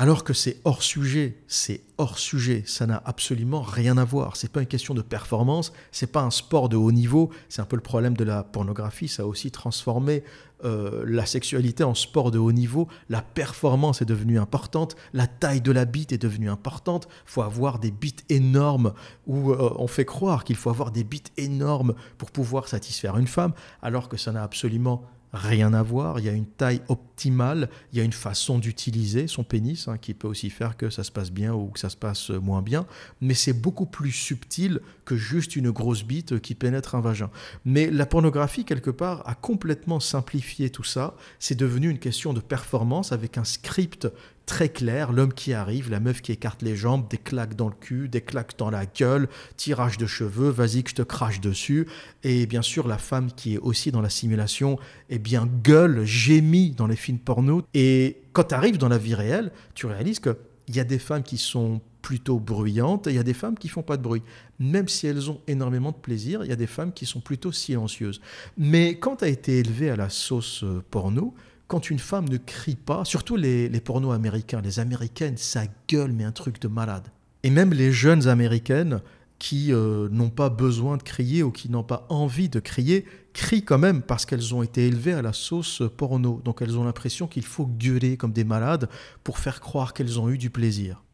[0.00, 4.36] Alors que c'est hors sujet, c'est hors sujet, ça n'a absolument rien à voir.
[4.36, 7.30] C'est pas une question de performance, c'est pas un sport de haut niveau.
[7.48, 10.22] C'est un peu le problème de la pornographie, ça a aussi transformé
[10.64, 12.86] euh, la sexualité en sport de haut niveau.
[13.08, 17.08] La performance est devenue importante, la taille de la bite est devenue importante.
[17.26, 18.92] Faut avoir des bites énormes
[19.26, 23.26] où euh, on fait croire qu'il faut avoir des bites énormes pour pouvoir satisfaire une
[23.26, 25.02] femme, alors que ça n'a absolument
[25.32, 26.18] rien à voir.
[26.18, 29.98] Il y a une taille optimale, il y a une façon d'utiliser son pénis hein,
[29.98, 32.62] qui peut aussi faire que ça se passe bien ou que ça se passe moins
[32.62, 32.86] bien.
[33.20, 37.30] Mais c'est beaucoup plus subtil que juste une grosse bite qui pénètre un vagin.
[37.64, 41.14] Mais la pornographie, quelque part, a complètement simplifié tout ça.
[41.38, 44.08] C'est devenu une question de performance avec un script
[44.48, 47.74] très clair, l'homme qui arrive, la meuf qui écarte les jambes, des claques dans le
[47.78, 51.86] cul, des claques dans la gueule, tirage de cheveux, vas-y que je te crache dessus.
[52.24, 54.78] Et bien sûr, la femme qui est aussi dans la simulation,
[55.10, 57.62] eh bien, gueule, gémit dans les films porno.
[57.74, 60.34] Et quand tu arrives dans la vie réelle, tu réalises qu'il
[60.68, 63.68] y a des femmes qui sont plutôt bruyantes et il y a des femmes qui
[63.68, 64.22] font pas de bruit.
[64.58, 67.52] Même si elles ont énormément de plaisir, il y a des femmes qui sont plutôt
[67.52, 68.22] silencieuses.
[68.56, 71.34] Mais quand tu as été élevé à la sauce euh, porno,
[71.68, 76.24] quand une femme ne crie pas, surtout les, pornos américains, les américaines, ça gueule, mais
[76.24, 77.08] un truc de malade.
[77.42, 79.00] Et même les jeunes américaines
[79.38, 83.04] qui euh, n'ont pas besoin de crier ou qui n'ont pas envie de crier,
[83.34, 86.40] crient quand même parce qu'elles ont été élevées à la sauce porno.
[86.44, 88.88] Donc elles ont l'impression qu'il faut gueuler comme des malades
[89.22, 91.04] pour faire croire qu'elles ont eu du plaisir.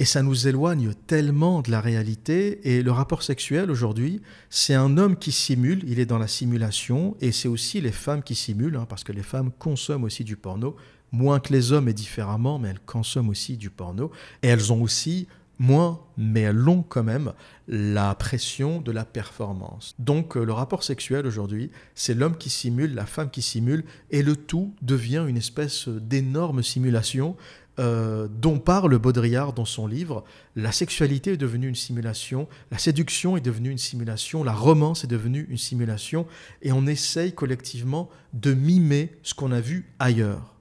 [0.00, 2.60] Et ça nous éloigne tellement de la réalité.
[2.62, 7.16] Et le rapport sexuel aujourd'hui, c'est un homme qui simule, il est dans la simulation,
[7.20, 10.36] et c'est aussi les femmes qui simulent, hein, parce que les femmes consomment aussi du
[10.36, 10.76] porno,
[11.10, 14.12] moins que les hommes et différemment, mais elles consomment aussi du porno.
[14.42, 15.26] Et elles ont aussi
[15.58, 17.32] moins, mais elles ont quand même
[17.66, 19.96] la pression de la performance.
[19.98, 24.22] Donc euh, le rapport sexuel aujourd'hui, c'est l'homme qui simule, la femme qui simule, et
[24.22, 27.36] le tout devient une espèce d'énorme simulation
[27.78, 30.24] euh, dont parle Baudrillard dans son livre.
[30.56, 35.08] La sexualité est devenue une simulation, la séduction est devenue une simulation, la romance est
[35.08, 36.26] devenue une simulation,
[36.62, 40.54] et on essaye collectivement de mimer ce qu'on a vu ailleurs.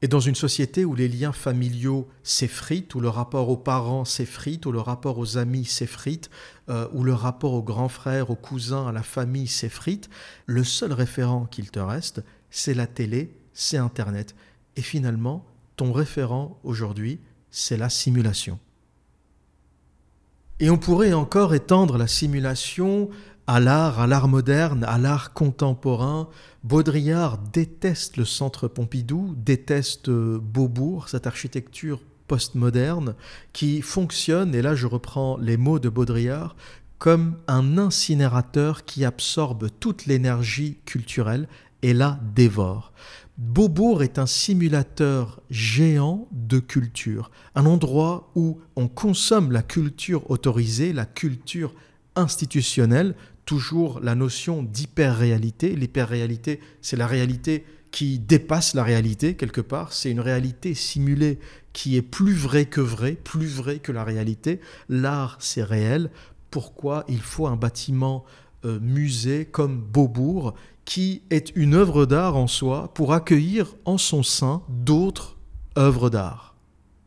[0.00, 4.64] Et dans une société où les liens familiaux s'effritent, où le rapport aux parents s'effrite,
[4.64, 6.30] où le rapport aux amis s'effrite,
[6.68, 10.08] euh, où le rapport aux grands frères, aux cousins, à la famille s'effrite,
[10.46, 14.36] le seul référent qu'il te reste, c'est la télé, c'est Internet.
[14.76, 15.44] Et finalement,
[15.78, 18.58] ton référent aujourd'hui, c'est la simulation.
[20.60, 23.08] Et on pourrait encore étendre la simulation
[23.46, 26.28] à l'art, à l'art moderne, à l'art contemporain.
[26.64, 33.14] Baudrillard déteste le centre Pompidou, déteste Beaubourg, cette architecture postmoderne
[33.52, 36.56] qui fonctionne, et là je reprends les mots de Baudrillard,
[36.98, 41.48] comme un incinérateur qui absorbe toute l'énergie culturelle
[41.82, 42.92] et la dévore.
[43.38, 50.92] Beaubourg est un simulateur géant de culture, un endroit où on consomme la culture autorisée,
[50.92, 51.72] la culture
[52.16, 55.76] institutionnelle, toujours la notion d'hyper-réalité.
[55.76, 61.38] L'hyper-réalité, c'est la réalité qui dépasse la réalité quelque part, c'est une réalité simulée
[61.72, 64.60] qui est plus vraie que vraie, plus vraie que la réalité.
[64.88, 66.10] L'art, c'est réel.
[66.50, 68.24] Pourquoi il faut un bâtiment
[68.64, 70.54] euh, musée comme Beaubourg
[70.88, 75.36] qui est une œuvre d'art en soi pour accueillir en son sein d'autres
[75.76, 76.56] œuvres d'art.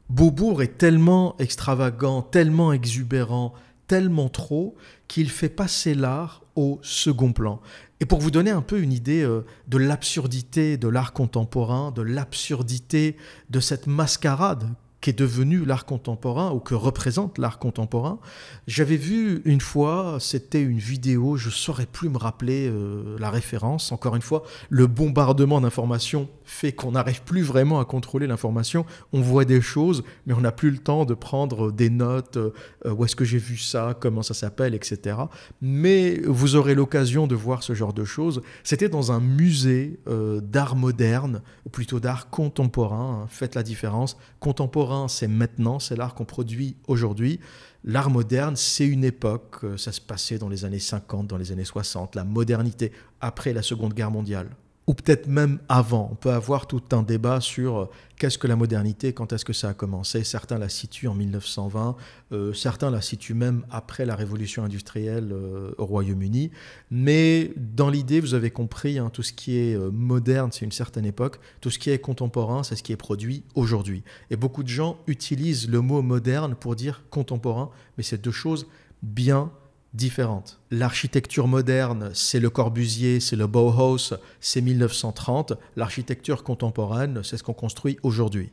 [0.08, 3.56] Beaubourg est tellement extravagant, tellement exubérant,
[3.88, 4.76] tellement trop
[5.08, 7.60] qu'il fait passer l'art au second plan.
[8.00, 12.04] Et pour vous donner un peu une idée euh, de l'absurdité de l'art contemporain, de
[12.04, 13.18] l'absurdité
[13.50, 14.70] de cette mascarade
[15.02, 18.20] qu'est devenu l'art contemporain ou que représente l'art contemporain.
[18.68, 23.32] J'avais vu une fois, c'était une vidéo, je ne saurais plus me rappeler euh, la
[23.32, 23.92] référence.
[23.92, 28.86] Encore une fois, le bombardement d'informations fait qu'on n'arrive plus vraiment à contrôler l'information.
[29.12, 32.52] On voit des choses, mais on n'a plus le temps de prendre des notes, euh,
[32.86, 35.18] où est-ce que j'ai vu ça, comment ça s'appelle, etc.
[35.62, 38.42] Mais vous aurez l'occasion de voir ce genre de choses.
[38.64, 43.24] C'était dans un musée euh, d'art moderne, ou plutôt d'art contemporain.
[43.24, 43.28] Hein.
[43.30, 44.18] Faites la différence.
[44.40, 47.40] Contemporain, c'est maintenant, c'est l'art qu'on produit aujourd'hui.
[47.84, 51.52] L'art moderne, c'est une époque, euh, ça se passait dans les années 50, dans les
[51.52, 54.50] années 60, la modernité, après la Seconde Guerre mondiale.
[54.92, 56.10] Ou peut-être même avant.
[56.12, 57.86] On peut avoir tout un débat sur euh,
[58.18, 60.26] qu'est-ce que la modernité, quand est-ce que ça a commencé?
[60.26, 61.96] Certains la situent en 1920,
[62.34, 66.52] euh, certains la situent même après la révolution industrielle euh, au Royaume-Uni.
[66.90, 71.06] Mais dans l'idée, vous avez compris, hein, tout ce qui est moderne, c'est une certaine
[71.06, 74.04] époque, tout ce qui est contemporain, c'est ce qui est produit aujourd'hui.
[74.30, 78.68] Et beaucoup de gens utilisent le mot moderne pour dire contemporain, mais c'est deux choses
[79.04, 79.52] bien
[79.94, 80.60] différentes.
[80.72, 85.54] L'architecture moderne, c'est le Corbusier, c'est le Bauhaus, c'est 1930.
[85.76, 88.52] L'architecture contemporaine, c'est ce qu'on construit aujourd'hui.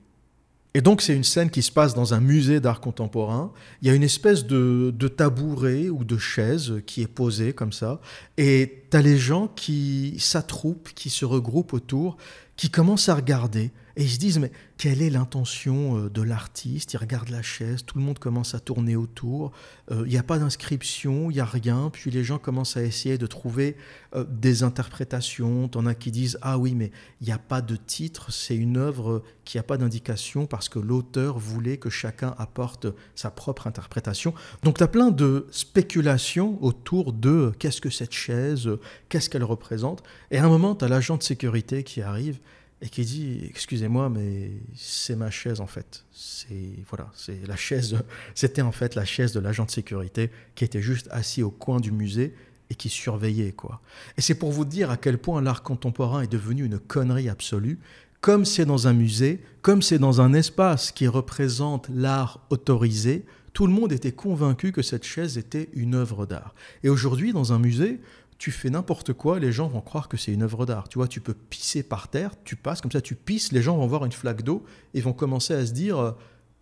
[0.75, 3.53] Et donc c'est une scène qui se passe dans un musée d'art contemporain.
[3.81, 7.73] Il y a une espèce de, de tabouret ou de chaise qui est posée comme
[7.73, 8.01] ça.
[8.37, 12.17] Et tu as les gens qui s'attroupent, qui se regroupent autour,
[12.57, 13.71] qui commencent à regarder.
[13.99, 16.93] Et ils se disent, mais quelle est l'intention euh, de l'artiste?
[16.93, 19.51] Ils regardent la chaise, tout le monde commence à tourner autour,
[19.91, 22.85] euh, il n'y a pas d'inscription, il n'y a rien, puis les gens commencent à
[22.85, 23.77] essayer de trouver
[24.15, 25.67] euh, des interprétations.
[25.67, 28.77] T'en as qui disent, ah oui, mais il n'y a pas de titre, c'est une
[28.77, 34.33] œuvre qui n'a pas d'indication parce que l'auteur voulait que chacun apporte sa propre interprétation.
[34.63, 38.71] Donc tu as plein de spéculations autour de qu'est-ce que cette chaise,
[39.09, 40.05] qu'est-ce qu'elle représente?
[40.31, 42.39] Et à un moment, tu as l'agent de sécurité qui arrive
[42.81, 46.05] et qui dit excusez-moi mais c'est ma chaise en fait.
[46.13, 47.97] C'est voilà c'est la chaise
[48.35, 51.81] c'était en fait la chaise de l'agent de sécurité qui était juste assis au coin
[51.81, 52.35] du musée
[52.71, 53.81] et qui surveillait quoi.
[54.17, 57.79] Et c'est pour vous dire à quel point l'art contemporain est devenu une connerie absolue.
[58.21, 63.25] Comme c'est dans un musée comme c'est dans un espace qui représente l'art autorisé
[63.59, 66.55] tout le monde était convaincu que cette chaise était une œuvre d'art.
[66.85, 68.01] Et aujourd'hui dans un musée
[68.39, 70.89] tu fais n'importe quoi, les gens vont croire que c'est une œuvre d'art.
[70.89, 73.77] Tu vois, tu peux pisser par terre, tu passes comme ça, tu pisses, les gens
[73.77, 76.13] vont voir une flaque d'eau et vont commencer à se dire euh,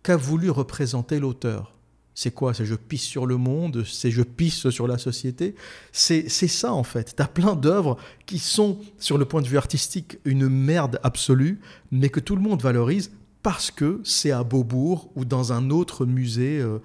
[0.01, 1.75] qu'a voulu représenter l'auteur?
[2.15, 2.55] C'est quoi?
[2.55, 5.53] C'est je pisse sur le monde, c'est je pisse sur la société?
[5.91, 7.15] C'est ça en fait.
[7.15, 11.59] Tu as plein d'œuvres qui sont, sur le point de vue artistique, une merde absolue,
[11.91, 13.11] mais que tout le monde valorise
[13.43, 16.79] parce que c'est à Beaubourg ou dans un autre musée, euh,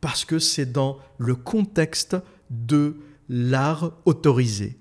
[0.00, 2.16] parce que c'est dans le contexte
[2.48, 2.96] de
[3.28, 4.78] l'art autorisé.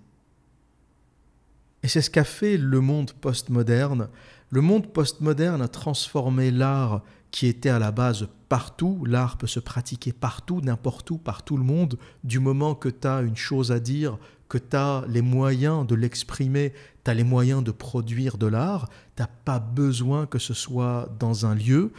[1.83, 4.09] Et c'est ce qu'a fait le monde postmoderne.
[4.49, 9.03] Le monde postmoderne a transformé l'art qui était à la base partout.
[9.05, 11.97] L'art peut se pratiquer partout, n'importe où, par tout le monde.
[12.23, 14.17] Du moment que tu as une chose à dire,
[14.49, 18.89] que tu as les moyens de l'exprimer, tu as les moyens de produire de l'art,
[19.15, 21.91] tu n'as pas besoin que ce soit dans un lieu.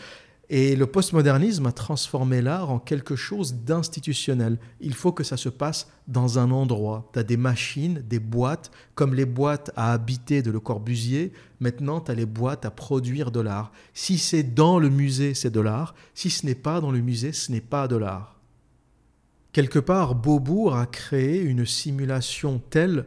[0.51, 4.59] Et le postmodernisme a transformé l'art en quelque chose d'institutionnel.
[4.81, 7.11] Il faut que ça se passe dans un endroit.
[7.13, 11.33] Tu as des machines, des boîtes, comme les boîtes à habiter de Le Corbusier.
[11.61, 13.73] Maintenant, tu as les boîtes à produire de l'art.
[13.93, 15.95] Si c'est dans le musée, c'est de l'art.
[16.15, 18.41] Si ce n'est pas dans le musée, ce n'est pas de l'art.
[19.53, 23.05] Quelque part, Beaubourg a créé une simulation telle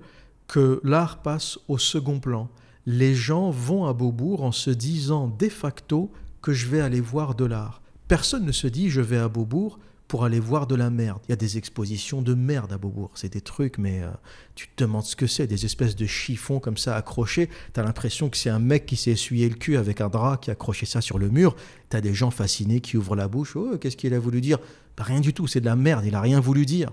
[0.47, 2.49] que l'art passe au second plan.
[2.85, 7.35] Les gens vont à Beaubourg en se disant de facto que je vais aller voir
[7.35, 7.81] de l'art.
[8.07, 9.79] Personne ne se dit je vais à Beaubourg
[10.11, 11.21] pour aller voir de la merde.
[11.29, 13.11] Il y a des expositions de merde à Beaubourg.
[13.13, 14.09] C'est des trucs, mais euh,
[14.55, 17.47] tu te demandes ce que c'est, des espèces de chiffons comme ça accrochés.
[17.73, 20.35] Tu as l'impression que c'est un mec qui s'est essuyé le cul avec un drap
[20.35, 21.55] qui a accroché ça sur le mur.
[21.89, 23.55] Tu as des gens fascinés qui ouvrent la bouche.
[23.55, 24.57] Oh, qu'est-ce qu'il a voulu dire?
[24.97, 26.91] Bah, Rien du tout, c'est de la merde, il a rien voulu dire.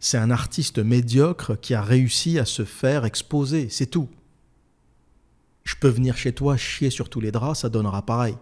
[0.00, 4.08] C'est un artiste médiocre qui a réussi à se faire exposer, c'est tout.
[5.64, 8.36] Je peux venir chez toi chier sur tous les draps, ça donnera pareil.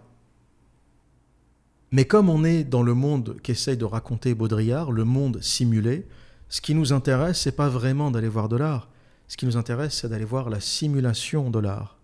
[1.93, 6.07] Mais comme on est dans le monde qu'essaye de raconter Baudrillard, le monde simulé,
[6.49, 8.89] ce qui nous intéresse, c'est pas vraiment d'aller voir de l'art.
[9.29, 11.97] Ce qui nous intéresse, c'est d'aller voir la simulation de l'art.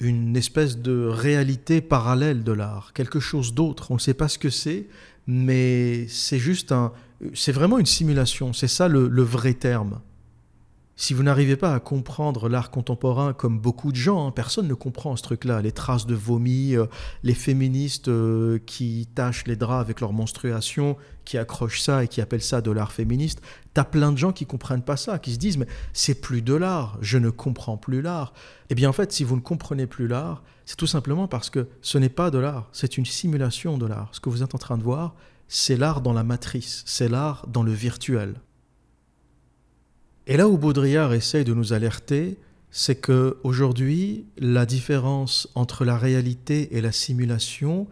[0.00, 3.90] Une espèce de réalité parallèle de l'art, quelque chose d'autre.
[3.90, 4.86] On ne sait pas ce que c'est,
[5.26, 6.92] mais c'est juste un.
[7.34, 10.00] C'est vraiment une simulation, c'est ça le, le vrai terme.
[11.00, 14.74] Si vous n'arrivez pas à comprendre l'art contemporain comme beaucoup de gens, hein, personne ne
[14.74, 16.86] comprend ce truc-là, les traces de vomi, euh,
[17.22, 22.20] les féministes euh, qui tachent les draps avec leur menstruation, qui accrochent ça et qui
[22.20, 23.42] appellent ça de l'art féministe,
[23.74, 26.54] t'as plein de gens qui comprennent pas ça, qui se disent mais c'est plus de
[26.54, 28.32] l'art, je ne comprends plus l'art.
[28.68, 31.68] Eh bien en fait, si vous ne comprenez plus l'art, c'est tout simplement parce que
[31.80, 34.08] ce n'est pas de l'art, c'est une simulation de l'art.
[34.10, 35.14] Ce que vous êtes en train de voir,
[35.46, 38.34] c'est l'art dans la matrice, c'est l'art dans le virtuel.
[40.30, 42.36] Et là où Baudrillard essaye de nous alerter,
[42.70, 47.88] c'est que aujourd'hui, la différence entre la réalité et la simulation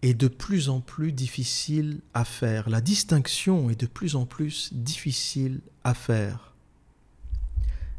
[0.00, 2.70] est de plus en plus difficile à faire.
[2.70, 6.54] La distinction est de plus en plus difficile à faire.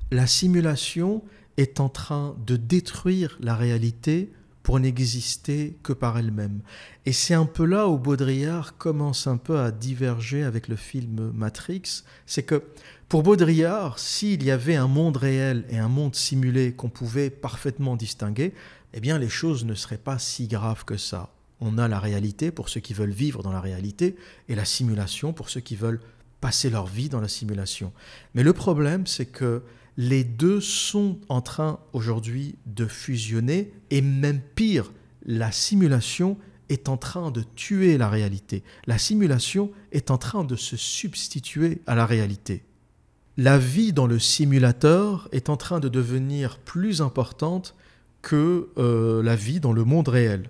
[0.10, 1.24] La simulation
[1.58, 4.32] est en train de détruire la réalité
[4.68, 6.60] pour n'exister que par elle-même.
[7.06, 11.32] Et c'est un peu là où Baudrillard commence un peu à diverger avec le film
[11.34, 12.64] Matrix, c'est que
[13.10, 17.96] pour Baudrillard, s'il y avait un monde réel et un monde simulé qu'on pouvait parfaitement
[17.96, 18.54] distinguer,
[18.94, 21.34] eh bien les choses ne seraient pas si graves que ça.
[21.62, 24.18] On a la réalité pour ceux qui veulent vivre dans la réalité
[24.50, 26.02] et la simulation pour ceux qui veulent
[26.42, 27.94] passer leur vie dans la simulation.
[28.36, 29.64] Mais le problème, c'est que
[29.96, 34.92] les deux sont en train aujourd'hui de fusionner et même pire,
[35.26, 36.38] la simulation
[36.68, 38.64] est en train de tuer la réalité.
[38.86, 42.66] La simulation est en train de se substituer à la réalité.
[43.40, 47.76] La vie dans le simulateur est en train de devenir plus importante
[48.24, 50.50] que euh, la vie dans le monde réel.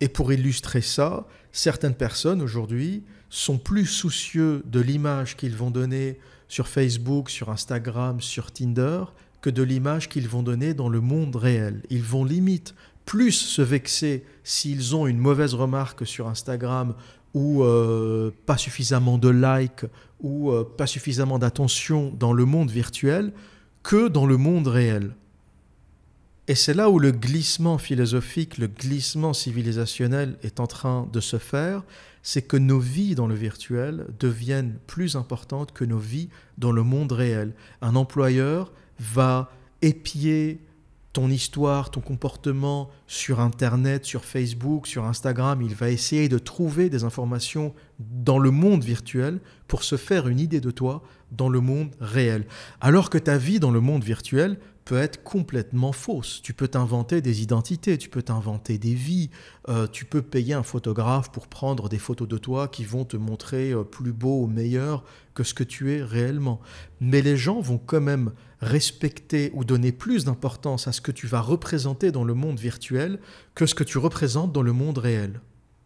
[0.00, 6.18] Et pour illustrer ça, certaines personnes aujourd'hui sont plus soucieux de l'image qu'ils vont donner
[6.46, 9.04] sur Facebook, sur Instagram, sur Tinder,
[9.40, 11.80] que de l'image qu'ils vont donner dans le monde réel.
[11.88, 12.74] Ils vont limite
[13.06, 16.94] plus se vexer s'ils ont une mauvaise remarque sur Instagram
[17.32, 19.86] ou euh, pas suffisamment de likes
[20.20, 23.32] ou euh, pas suffisamment d'attention dans le monde virtuel
[23.82, 25.14] que dans le monde réel.
[26.48, 31.38] Et c'est là où le glissement philosophique, le glissement civilisationnel est en train de se
[31.38, 31.82] faire,
[32.22, 36.82] c'est que nos vies dans le virtuel deviennent plus importantes que nos vies dans le
[36.82, 37.52] monde réel.
[37.82, 39.50] Un employeur va
[39.82, 40.60] épier
[41.16, 46.90] ton histoire, ton comportement sur Internet, sur Facebook, sur Instagram, il va essayer de trouver
[46.90, 51.02] des informations dans le monde virtuel pour se faire une idée de toi
[51.32, 52.46] dans le monde réel.
[52.82, 56.42] Alors que ta vie dans le monde virtuel peut être complètement fausse.
[56.42, 59.30] Tu peux t'inventer des identités, tu peux t'inventer des vies,
[59.70, 63.16] euh, tu peux payer un photographe pour prendre des photos de toi qui vont te
[63.16, 65.02] montrer euh, plus beau ou meilleur
[65.32, 66.60] que ce que tu es réellement.
[67.00, 68.32] Mais les gens vont quand même
[68.66, 73.18] respecter ou donner plus d'importance à ce que tu vas représenter dans le monde virtuel
[73.54, 75.40] que ce que tu représentes dans le monde réel.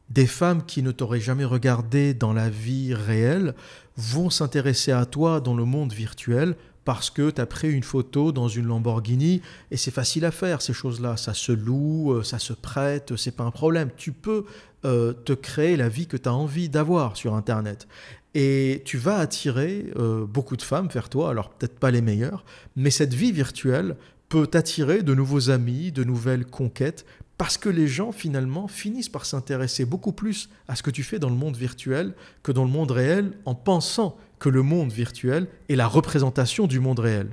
[0.08, 3.54] Des femmes qui ne t'auraient jamais regardé dans la vie réelle
[3.96, 8.32] vont s'intéresser à toi dans le monde virtuel parce que tu as pris une photo
[8.32, 11.16] dans une Lamborghini et c'est facile à faire ces choses-là.
[11.16, 13.90] Ça se loue, euh, ça se prête, c'est pas un problème.
[13.96, 14.44] Tu peux
[14.84, 17.86] euh, te créer la vie que tu as envie d'avoir sur Internet.
[18.34, 22.44] Et tu vas attirer euh, beaucoup de femmes vers toi, alors peut-être pas les meilleures,
[22.76, 23.96] mais cette vie virtuelle
[24.28, 27.04] peut t'attirer de nouveaux amis, de nouvelles conquêtes,
[27.36, 31.18] parce que les gens finalement finissent par s'intéresser beaucoup plus à ce que tu fais
[31.18, 35.48] dans le monde virtuel que dans le monde réel en pensant que le monde virtuel
[35.68, 37.30] est la représentation du monde réel.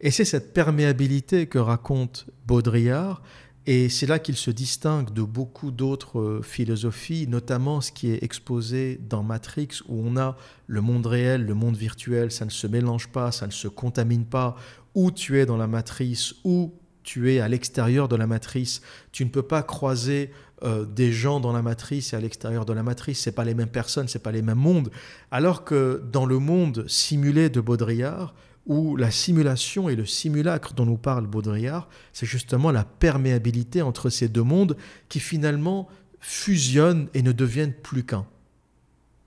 [0.00, 3.22] Et c'est cette perméabilité que raconte Baudrillard,
[3.66, 8.22] et c'est là qu'il se distingue de beaucoup d'autres euh, philosophies, notamment ce qui est
[8.22, 10.36] exposé dans Matrix, où on a
[10.66, 14.24] le monde réel, le monde virtuel, ça ne se mélange pas, ça ne se contamine
[14.24, 14.56] pas,
[14.94, 18.82] où tu es dans la matrice, ou tu es à l'extérieur de la matrice.
[19.12, 20.30] Tu ne peux pas croiser
[20.64, 23.20] euh, des gens dans la matrice et à l'extérieur de la matrice.
[23.20, 24.90] C'est pas les mêmes personnes, c'est pas les mêmes mondes.
[25.30, 28.34] Alors que dans le monde simulé de Baudrillard,
[28.66, 34.08] où la simulation et le simulacre dont nous parle Baudrillard, c'est justement la perméabilité entre
[34.08, 34.76] ces deux mondes
[35.08, 35.88] qui finalement
[36.20, 38.26] fusionnent et ne deviennent plus qu'un.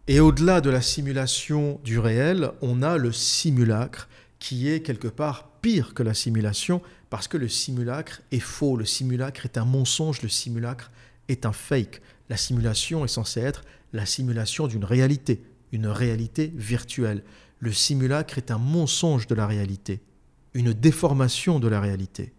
[0.07, 4.07] Et au-delà de la simulation du réel, on a le simulacre
[4.39, 8.85] qui est quelque part pire que la simulation parce que le simulacre est faux, le
[8.85, 10.91] simulacre est un mensonge, le simulacre
[11.27, 12.01] est un fake.
[12.29, 13.63] La simulation est censée être
[13.93, 17.23] la simulation d'une réalité, une réalité virtuelle.
[17.65, 20.03] Le simulacre est un mensonge de la réalité,
[20.53, 22.31] une déformation de la réalité.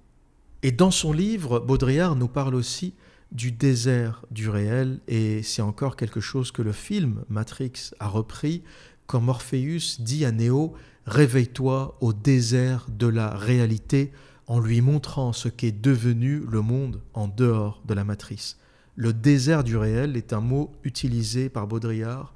[0.62, 2.94] Et dans son livre, Baudrillard nous parle aussi
[3.32, 8.62] du désert du réel, et c'est encore quelque chose que le film Matrix a repris,
[9.08, 10.74] quand Morpheus dit à Néo,
[11.06, 14.12] Réveille-toi au désert de la réalité
[14.46, 18.58] en lui montrant ce qu'est devenu le monde en dehors de la matrice.
[18.94, 22.32] Le désert du réel est un mot utilisé par Baudrillard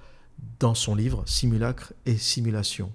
[0.59, 2.93] dans son livre Simulacre et simulation.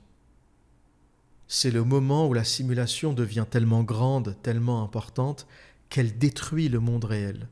[1.48, 5.48] C'est le moment où la simulation devient tellement grande, tellement importante,
[5.90, 7.48] qu'elle détruit le monde réel.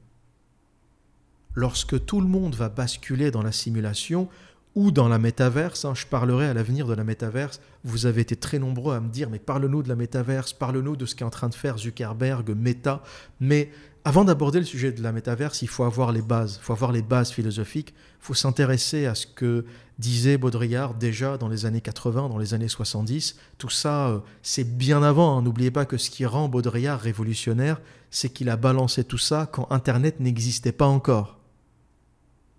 [1.53, 4.29] Lorsque tout le monde va basculer dans la simulation,
[4.75, 5.85] ou dans la métaverse.
[5.85, 7.61] Hein, je parlerai à l'avenir de la métaverse.
[7.83, 11.05] Vous avez été très nombreux à me dire, mais parle-nous de la métaverse, parle-nous de
[11.05, 13.03] ce qu'est en train de faire Zuckerberg, Meta.
[13.39, 13.71] Mais
[14.05, 16.91] avant d'aborder le sujet de la métaverse, il faut avoir les bases, il faut avoir
[16.91, 19.65] les bases philosophiques, il faut s'intéresser à ce que
[19.97, 23.37] disait Baudrillard déjà dans les années 80, dans les années 70.
[23.57, 25.37] Tout ça, euh, c'est bien avant.
[25.37, 25.41] Hein.
[25.41, 27.79] N'oubliez pas que ce qui rend Baudrillard révolutionnaire,
[28.11, 31.39] c'est qu'il a balancé tout ça quand Internet n'existait pas encore.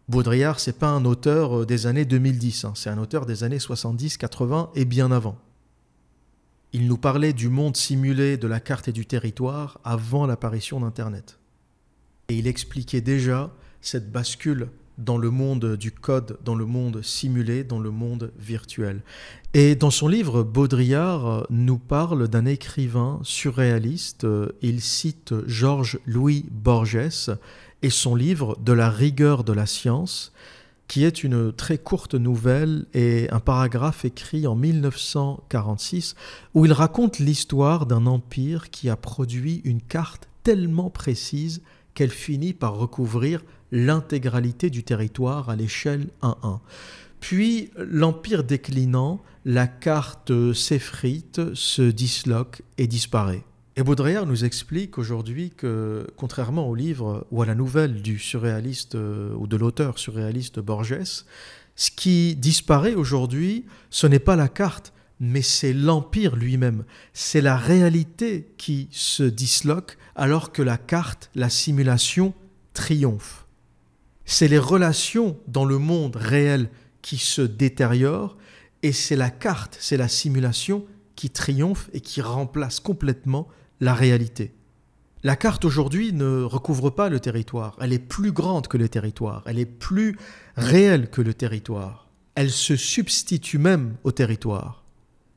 [0.09, 2.73] Baudrillard, c'est pas un auteur euh, des années 2010, hein.
[2.75, 5.37] c'est un auteur des années 70, 80 et bien avant.
[6.75, 11.39] Il nous parlait du monde simulé de la carte et du territoire avant l'apparition d'Internet.
[12.29, 17.63] Et il expliquait déjà cette bascule dans le monde du code, dans le monde simulé,
[17.63, 19.03] dans le monde virtuel.
[19.55, 24.27] Et dans son livre, Baudrillard nous parle d'un écrivain surréaliste.
[24.61, 27.37] Il cite Georges Louis Borges
[27.83, 30.33] et son livre De la rigueur de la science,
[30.95, 36.15] qui est une très courte nouvelle et un paragraphe écrit en 1946
[36.55, 41.63] où il raconte l'histoire d'un empire qui a produit une carte tellement précise
[41.95, 43.43] qu'elle finit par recouvrir
[43.73, 46.61] l'intégralité du territoire à l'échelle 1-1.
[47.19, 53.43] Puis, l'empire déclinant, la carte s'effrite, se disloque et disparaît.
[53.77, 58.95] Et Baudrillard nous explique aujourd'hui que, contrairement au livre ou à la nouvelle du surréaliste
[58.95, 61.25] euh, ou de l'auteur surréaliste Borges,
[61.75, 66.85] ce qui disparaît aujourd'hui, ce n'est pas la carte, mais c'est l'empire lui-même.
[67.15, 72.33] C'est la réalité qui se disloque alors que la carte, la simulation,
[72.75, 73.45] triomphe.
[74.25, 76.71] C'est les relations dans le monde réel
[77.03, 78.37] qui se détériorent
[78.85, 83.49] et c'est la carte, c'est la simulation qui triomphe et qui remplace complètement
[83.81, 84.55] la réalité.
[85.23, 89.43] La carte aujourd'hui ne recouvre pas le territoire, elle est plus grande que le territoire,
[89.47, 90.19] elle est plus
[90.57, 94.85] réelle que le territoire, elle se substitue même au territoire.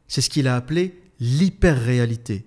[0.07, 2.45] C'est ce qu'il a appelé l'hyper-réalité.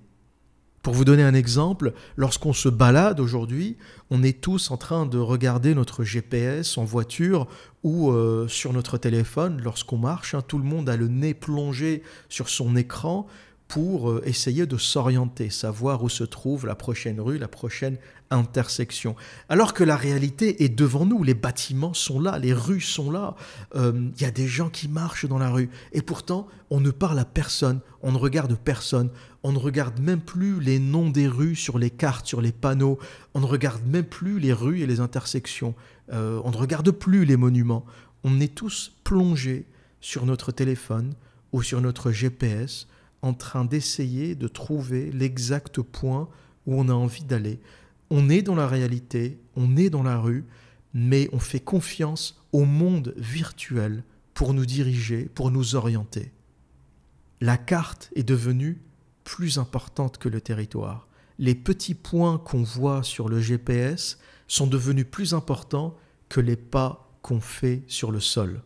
[0.82, 3.76] Pour vous donner un exemple, lorsqu'on se balade aujourd'hui,
[4.08, 7.48] on est tous en train de regarder notre GPS en voiture
[7.82, 10.34] ou euh, sur notre téléphone lorsqu'on marche.
[10.34, 10.40] Hein.
[10.40, 13.26] tout le monde a le nez plongé sur son écran
[13.70, 17.98] pour euh, essayer de s'orienter, savoir où se trouve la prochaine rue, la prochaine
[18.30, 19.14] intersection.
[19.48, 23.36] Alors que la réalité est devant nous, les bâtiments sont là, les rues sont là,
[23.76, 26.90] il euh, y a des gens qui marchent dans la rue, et pourtant on ne
[26.90, 29.08] parle à personne, on ne regarde personne,
[29.44, 32.98] on ne regarde même plus les noms des rues sur les cartes, sur les panneaux,
[33.34, 35.76] on ne regarde même plus les rues et les intersections,
[36.12, 37.84] euh, on ne regarde plus les monuments,
[38.24, 39.64] on est tous plongés
[40.00, 41.14] sur notre téléphone
[41.52, 42.88] ou sur notre GPS,
[43.22, 46.28] en train d'essayer de trouver l'exact point
[46.66, 47.60] où on a envie d'aller.
[48.10, 50.44] On est dans la réalité, on est dans la rue,
[50.94, 54.04] mais on fait confiance au monde virtuel
[54.34, 56.32] pour nous diriger, pour nous orienter.
[57.40, 58.80] La carte est devenue
[59.24, 61.06] plus importante que le territoire.
[61.38, 64.18] Les petits points qu'on voit sur le GPS
[64.48, 65.96] sont devenus plus importants
[66.28, 68.62] que les pas qu'on fait sur le sol.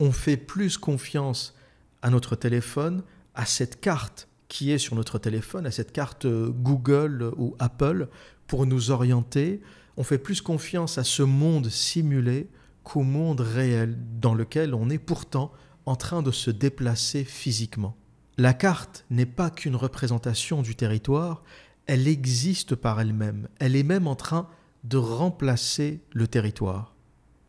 [0.00, 1.54] On fait plus confiance
[2.02, 3.02] à notre téléphone
[3.36, 8.08] à cette carte qui est sur notre téléphone, à cette carte euh, Google ou Apple
[8.46, 9.60] pour nous orienter.
[9.96, 12.48] On fait plus confiance à ce monde simulé
[12.82, 15.52] qu'au monde réel dans lequel on est pourtant
[15.84, 17.96] en train de se déplacer physiquement.
[18.38, 21.42] La carte n'est pas qu'une représentation du territoire,
[21.86, 24.48] elle existe par elle-même, elle est même en train
[24.84, 26.94] de remplacer le territoire.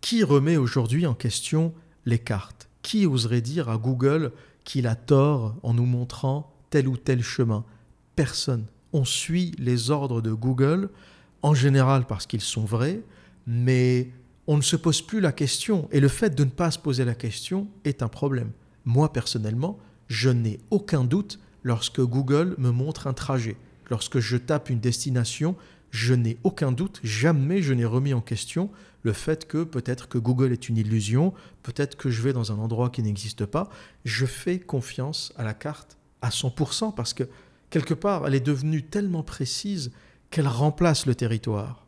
[0.01, 1.73] Qui remet aujourd'hui en question
[2.05, 2.69] les cartes?
[2.81, 4.31] Qui oserait dire à Google
[4.67, 7.63] qu'il a tort en nous montrant tel ou tel chemin.
[8.17, 8.65] Personne.
[8.91, 10.89] On suit les ordres de Google,
[11.41, 12.99] en général parce qu'ils sont vrais,
[13.47, 14.11] mais
[14.45, 15.87] on ne se pose plus la question.
[15.93, 18.51] Et le fait de ne pas se poser la question est un problème.
[18.83, 23.55] Moi, personnellement, je n'ai aucun doute lorsque Google me montre un trajet.
[23.89, 25.55] Lorsque je tape une destination,
[25.91, 28.69] je n'ai aucun doute, jamais je n'ai remis en question
[29.07, 31.33] le fait que peut-être que Google est une illusion,
[31.63, 33.69] peut-être que je vais dans un endroit qui n'existe pas.
[34.03, 37.23] Je fais confiance à la carte à 100% parce que
[37.69, 39.91] quelque part, elle est devenue tellement précise
[40.29, 41.87] qu'elle remplace le territoire.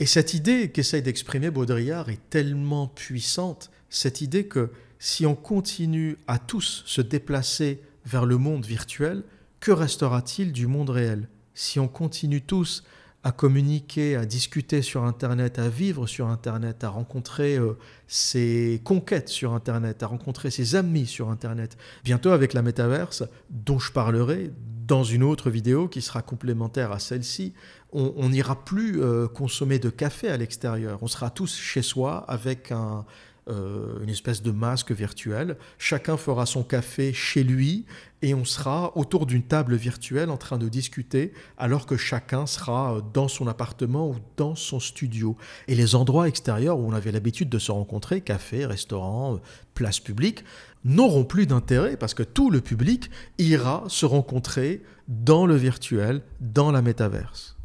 [0.00, 6.16] Et cette idée qu'essaye d'exprimer Baudrillard est tellement puissante, cette idée que si on continue
[6.26, 9.22] à tous se déplacer vers le monde virtuel,
[9.60, 11.28] que restera-t-il du monde réel?
[11.54, 12.82] Si on continue tous
[13.22, 19.28] à communiquer, à discuter sur Internet, à vivre sur Internet, à rencontrer euh, ses conquêtes
[19.28, 21.76] sur Internet, à rencontrer ses amis sur Internet.
[22.02, 24.50] Bientôt avec la métaverse, dont je parlerai
[24.86, 27.52] dans une autre vidéo qui sera complémentaire à celle-ci,
[27.92, 31.00] on n'ira plus euh, consommer de café à l'extérieur.
[31.02, 33.04] On sera tous chez soi avec un,
[33.50, 35.56] euh, une espèce de masque virtuel.
[35.78, 37.84] Chacun fera son café chez lui
[38.22, 42.94] et on sera autour d'une table virtuelle en train de discuter alors que chacun sera
[42.94, 45.36] euh, dans son appartement ou dans son studio.
[45.68, 49.38] Et les endroits extérieurs où on avait l'habitude de se rencontrer, café, restaurant, euh,
[49.74, 50.44] place publique,
[50.84, 56.70] n'auront plus d'intérêt parce que tout le public ira se rencontrer dans le virtuel, dans
[56.70, 57.56] la métaverse.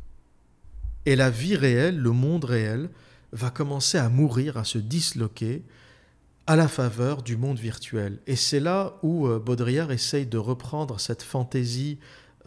[1.06, 2.90] Et la vie réelle, le monde réel,
[3.36, 5.64] va commencer à mourir, à se disloquer
[6.48, 8.20] à la faveur du monde virtuel.
[8.28, 11.98] Et c'est là où euh, Baudrillard essaye de reprendre cette fantaisie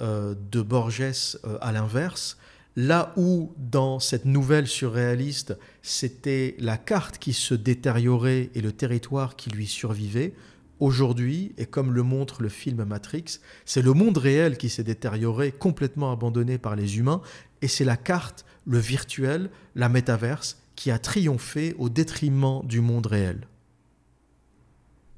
[0.01, 2.37] euh, de Borges euh, à l'inverse,
[2.81, 9.35] Là où dans cette nouvelle surréaliste, c'était la carte qui se détériorait et le territoire
[9.35, 10.33] qui lui survivait,
[10.79, 15.51] aujourd'hui, et comme le montre le film Matrix, c'est le monde réel qui s'est détérioré,
[15.51, 17.21] complètement abandonné par les humains,
[17.63, 23.09] et c'est la carte, le virtuel, la métaverse, qui a triomphé au détriment du monde
[23.09, 23.49] réel.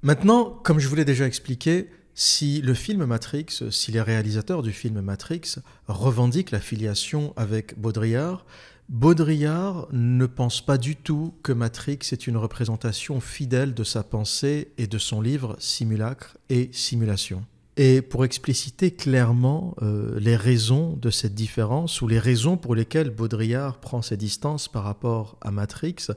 [0.00, 4.72] Maintenant, comme je vous l'ai déjà expliqué, si le film Matrix, si les réalisateurs du
[4.72, 5.56] film Matrix
[5.86, 8.46] revendiquent la filiation avec Baudrillard,
[8.88, 14.72] Baudrillard ne pense pas du tout que Matrix est une représentation fidèle de sa pensée
[14.78, 17.44] et de son livre Simulacre et Simulation.
[17.82, 23.08] Et pour expliciter clairement euh, les raisons de cette différence ou les raisons pour lesquelles
[23.08, 26.08] Baudrillard prend ses distances par rapport à Matrix,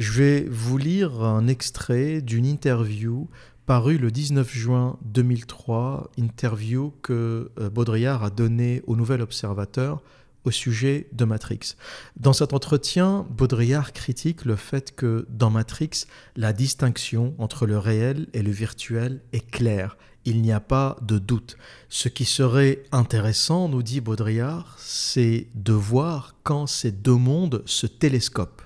[0.00, 3.28] je vais vous lire un extrait d'une interview
[3.64, 10.02] parue le 19 juin 2003, interview que euh, Baudrillard a donnée au Nouvel Observateur
[10.42, 11.76] au sujet de Matrix.
[12.16, 18.26] Dans cet entretien, Baudrillard critique le fait que dans Matrix, la distinction entre le réel
[18.32, 19.96] et le virtuel est claire.
[20.24, 21.56] Il n'y a pas de doute.
[21.88, 27.86] Ce qui serait intéressant, nous dit Baudrillard, c'est de voir quand ces deux mondes se
[27.86, 28.62] télescopent.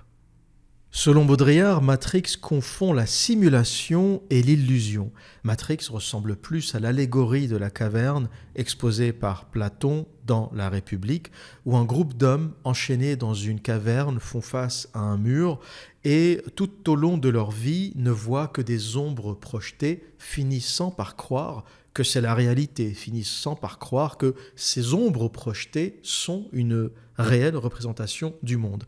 [0.91, 5.13] Selon Baudrillard, Matrix confond la simulation et l'illusion.
[5.45, 11.31] Matrix ressemble plus à l'allégorie de la caverne exposée par Platon dans La République,
[11.67, 15.61] où un groupe d'hommes enchaînés dans une caverne font face à un mur
[16.05, 21.17] et tout au long de leur vie ne voient que des ombres projetées, finissant par
[21.17, 27.57] croire que c'est la réalité, finissant par croire que ces ombres projetées sont une réelle
[27.57, 28.85] représentation du monde.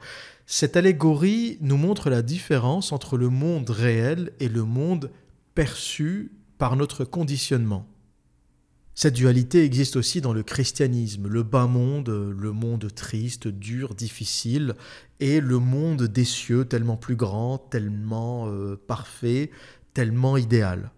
[0.52, 5.12] Cette allégorie nous montre la différence entre le monde réel et le monde
[5.54, 7.86] perçu par notre conditionnement.
[8.96, 14.74] Cette dualité existe aussi dans le christianisme, le bas monde, le monde triste, dur, difficile,
[15.20, 19.52] et le monde des cieux tellement plus grand, tellement euh, parfait,
[19.94, 20.90] tellement idéal.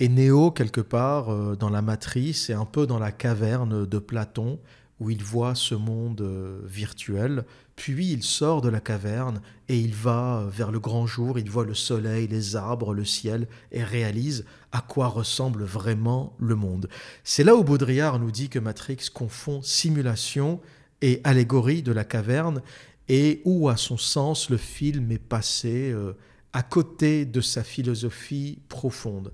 [0.00, 3.98] Et Néo, quelque part, euh, dans la matrice et un peu dans la caverne de
[4.00, 4.58] Platon,
[4.98, 7.44] où il voit ce monde euh, virtuel,
[7.82, 11.64] puis il sort de la caverne et il va vers le grand jour, il voit
[11.64, 16.88] le soleil, les arbres, le ciel, et réalise à quoi ressemble vraiment le monde.
[17.24, 20.60] C'est là où Baudrillard nous dit que Matrix confond simulation
[21.00, 22.62] et allégorie de la caverne,
[23.08, 26.12] et où, à son sens, le film est passé euh,
[26.52, 29.32] à côté de sa philosophie profonde.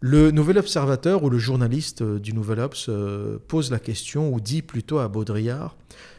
[0.00, 4.38] Le Nouvel Observateur ou le journaliste euh, du Nouvel Obs euh, pose la question ou
[4.38, 5.78] dit plutôt à Baudrillard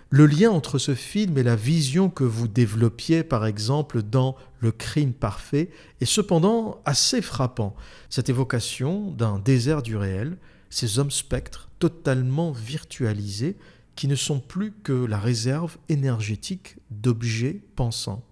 [0.10, 4.72] le lien entre ce film et la vision que vous développiez par exemple dans Le
[4.72, 7.76] crime parfait est cependant assez frappant.
[8.10, 10.38] Cette évocation d'un désert du réel,
[10.70, 13.58] ces hommes spectres totalement virtualisés
[13.96, 18.24] qui ne sont plus que la réserve énergétique d'objets pensants.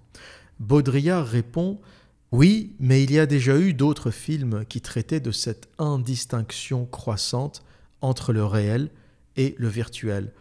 [0.60, 1.80] Baudrillard répond
[2.32, 7.64] oui, mais il y a déjà eu d'autres films qui traitaient de cette indistinction croissante
[8.02, 8.90] entre le réel
[9.38, 10.34] et le virtuel.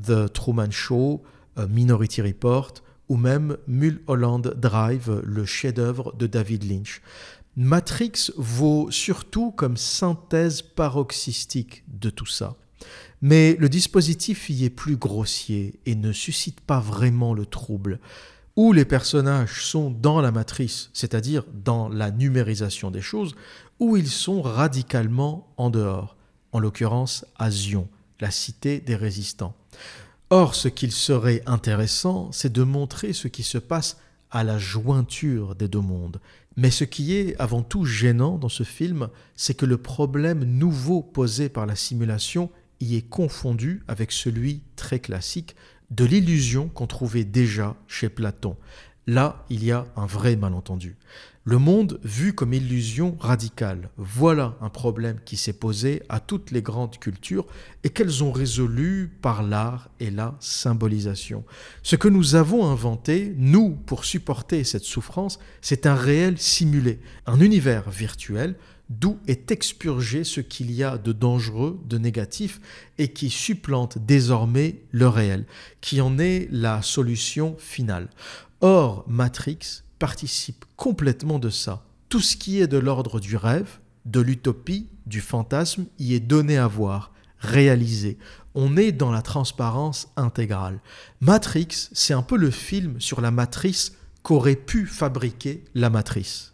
[0.00, 1.22] The Truman Show,
[1.68, 2.74] Minority Report
[3.08, 7.02] ou même Mulholland Drive, le chef-d'œuvre de David Lynch.
[7.56, 12.56] Matrix vaut surtout comme synthèse paroxystique de tout ça.
[13.20, 18.00] Mais le dispositif y est plus grossier et ne suscite pas vraiment le trouble
[18.56, 23.34] où les personnages sont dans la matrice, c'est-à-dire dans la numérisation des choses,
[23.80, 26.16] ou ils sont radicalement en dehors,
[26.52, 27.88] en l'occurrence à Zion,
[28.22, 29.54] la cité des résistants.
[30.30, 33.98] Or, ce qu'il serait intéressant, c'est de montrer ce qui se passe
[34.30, 36.20] à la jointure des deux mondes.
[36.56, 41.02] Mais ce qui est avant tout gênant dans ce film, c'est que le problème nouveau
[41.02, 42.48] posé par la simulation
[42.80, 45.56] y est confondu avec celui très classique
[45.90, 48.56] de l'illusion qu'on trouvait déjà chez Platon.
[49.06, 50.96] Là, il y a un vrai malentendu.
[51.44, 56.62] Le monde vu comme illusion radicale, voilà un problème qui s'est posé à toutes les
[56.62, 57.46] grandes cultures
[57.82, 61.42] et qu'elles ont résolu par l'art et la symbolisation.
[61.82, 67.40] Ce que nous avons inventé, nous, pour supporter cette souffrance, c'est un réel simulé, un
[67.40, 68.54] univers virtuel
[68.88, 72.60] d'où est expurgé ce qu'il y a de dangereux, de négatif,
[72.98, 75.46] et qui supplante désormais le réel,
[75.80, 78.10] qui en est la solution finale.
[78.60, 81.84] Or, Matrix participe complètement de ça.
[82.08, 86.58] Tout ce qui est de l'ordre du rêve, de l'utopie, du fantasme, y est donné
[86.58, 88.18] à voir, réalisé.
[88.56, 90.80] On est dans la transparence intégrale.
[91.20, 93.92] Matrix, c'est un peu le film sur la matrice
[94.24, 96.52] qu'aurait pu fabriquer la matrice.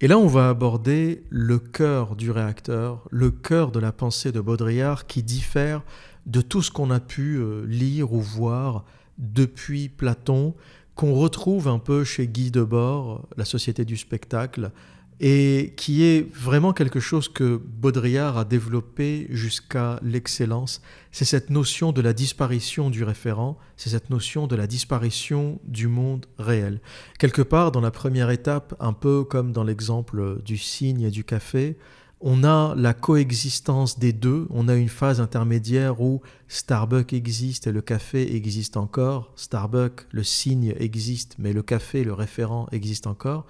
[0.00, 4.40] Et là, on va aborder le cœur du réacteur, le cœur de la pensée de
[4.40, 5.84] Baudrillard qui diffère
[6.26, 8.84] de tout ce qu'on a pu euh, lire ou voir
[9.18, 10.54] depuis Platon,
[10.98, 14.72] qu'on retrouve un peu chez Guy Debord, La Société du spectacle,
[15.20, 20.82] et qui est vraiment quelque chose que Baudrillard a développé jusqu'à l'excellence.
[21.12, 25.86] C'est cette notion de la disparition du référent, c'est cette notion de la disparition du
[25.86, 26.80] monde réel.
[27.20, 31.22] Quelque part, dans la première étape, un peu comme dans l'exemple du cygne et du
[31.22, 31.76] café,
[32.20, 37.72] on a la coexistence des deux, on a une phase intermédiaire où Starbucks existe et
[37.72, 43.46] le café existe encore, Starbucks, le signe existe, mais le café, le référent existe encore,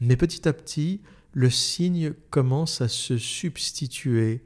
[0.00, 1.00] mais petit à petit,
[1.32, 4.42] le signe commence à se substituer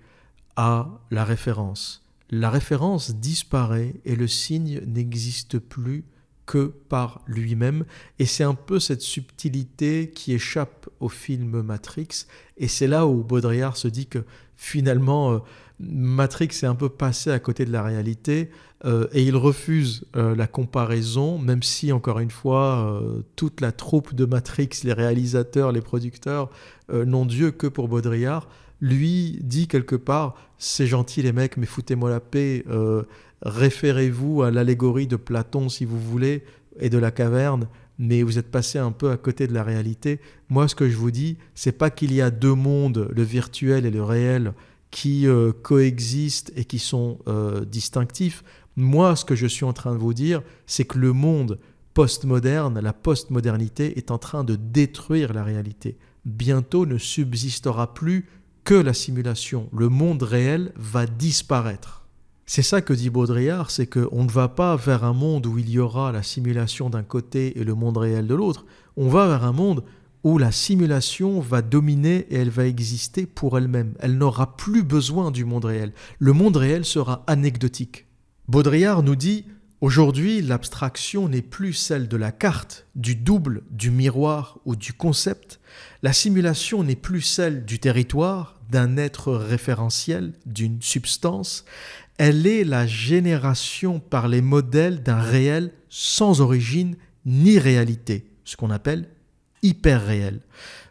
[0.57, 2.03] à la référence.
[2.31, 6.05] La référence disparaît et le signe n'existe plus
[6.47, 7.85] que par lui-même.
[8.19, 12.27] Et c'est un peu cette subtilité qui échappe au film Matrix.
[12.57, 14.25] Et c'est là où Baudrillard se dit que
[14.57, 15.39] finalement, euh,
[15.81, 18.51] Matrix est un peu passé à côté de la réalité.
[18.85, 23.03] Euh, et il refuse euh, la comparaison, même si, encore une fois,
[23.37, 26.51] toute la troupe de Matrix, les réalisateurs, les producteurs,
[26.93, 28.49] n'ont Dieu que pour Baudrillard.
[28.81, 32.65] Lui dit quelque part, c'est gentil les mecs, mais foutez-moi la paix
[33.45, 36.45] référez-vous à l'allégorie de Platon si vous voulez
[36.81, 37.69] et de la caverne,
[37.99, 40.21] mais vous êtes passé un peu à côté de la réalité.
[40.49, 43.87] Moi, ce que je vous dis, c'est pas qu'il y a deux mondes, le virtuel
[43.87, 44.53] et le réel,
[44.91, 48.45] qui euh, coexistent et qui sont euh, distinctifs.
[48.77, 51.59] Moi, ce que je suis en train de vous dire, c'est que le monde
[51.95, 55.97] postmoderne, la postmodernité, est en train de détruire la réalité.
[56.25, 58.27] Bientôt ne subsistera plus
[58.65, 59.69] que la simulation.
[59.77, 62.04] Le monde réel va disparaître.
[62.47, 65.71] C'est ça que dit Baudrillard, c'est qu'on ne va pas vers un monde où il
[65.71, 68.67] y aura la simulation d'un côté et le monde réel de l'autre,
[68.97, 69.83] on va vers un monde
[70.25, 73.95] où la simulation va dominer et elle va exister pour elle-même.
[73.99, 75.93] Elle, n'aura plus besoin du monde réel.
[76.19, 78.07] Le monde réel sera anecdotique.
[78.49, 79.47] Baudrillard nous dit,
[79.81, 85.61] aujourd'hui l'abstraction n'est plus celle de la carte, du double, du miroir ou du concept.
[86.03, 91.67] La simulation n'est plus celle du territoire, d'un être référentiel, d'une substance
[92.19, 96.97] elle est la génération par les modèles d'un réel sans origine
[97.27, 99.09] ni réalité, ce qu'on appelle
[99.63, 100.41] hyper-réel.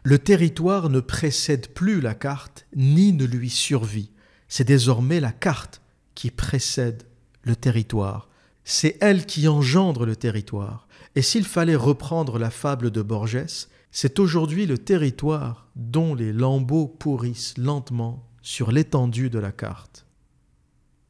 [0.02, 4.10] Le territoire ne précède plus la carte ni ne lui survit.
[4.48, 5.80] C'est désormais la carte
[6.14, 7.04] qui précède
[7.42, 8.28] le territoire.
[8.64, 10.88] C'est elle qui engendre le territoire.
[11.14, 16.88] Et s'il fallait reprendre la fable de Borges, c'est aujourd'hui le territoire dont les lambeaux
[16.88, 20.03] pourrissent lentement sur l'étendue de la carte.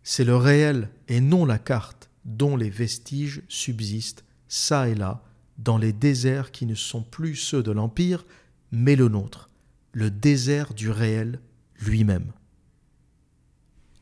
[0.07, 5.23] C'est le réel et non la carte dont les vestiges subsistent ça et là
[5.59, 8.27] dans les déserts qui ne sont plus ceux de l'Empire,
[8.71, 9.49] mais le nôtre,
[9.93, 11.41] le désert du réel
[11.81, 12.33] lui-même.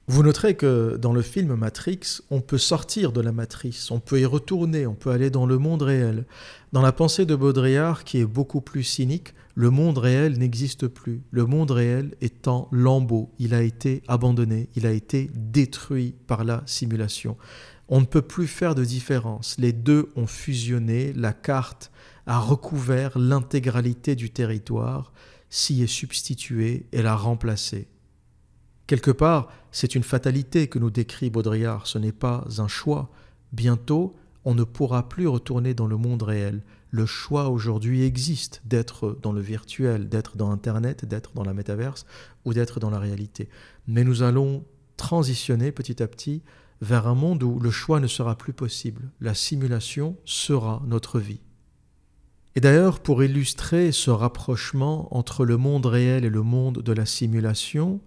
[0.08, 4.20] Vous noterez que dans le film Matrix, on peut sortir de la matrice, on peut
[4.20, 6.24] y retourner, on peut aller dans le monde réel.
[6.72, 11.22] Dans la pensée de Baudrillard, qui est beaucoup plus cynique, le monde réel n'existe plus.
[11.30, 12.70] Le monde réel est en.
[13.38, 17.36] Il a été abandonné, il a été détruit par la simulation.
[17.88, 19.56] On ne peut plus faire de différence.
[19.58, 21.90] Les deux ont fusionné, la carte
[22.26, 25.12] a recouvert l'intégralité du territoire,
[25.50, 27.88] s'y est substituée et l'a remplacé.
[28.86, 33.10] Quelque part, c'est une fatalité que nous décrit Baudrillard, ce n'est pas un choix.
[33.52, 34.14] Bientôt,
[34.44, 36.62] on ne pourra plus retourner dans le monde réel.
[36.90, 42.06] Le choix aujourd'hui existe d'être dans le virtuel, d'être dans Internet, d'être dans la métaverse
[42.44, 43.48] ou d'être dans la réalité.
[43.86, 44.64] Mais nous allons
[44.96, 46.42] transitionner petit à petit
[46.80, 49.10] vers un monde où le choix ne sera plus possible.
[49.20, 51.40] La simulation sera notre vie.
[52.54, 57.06] Et d'ailleurs, pour illustrer ce rapprochement entre le monde réel et le monde de la
[57.06, 58.00] simulation,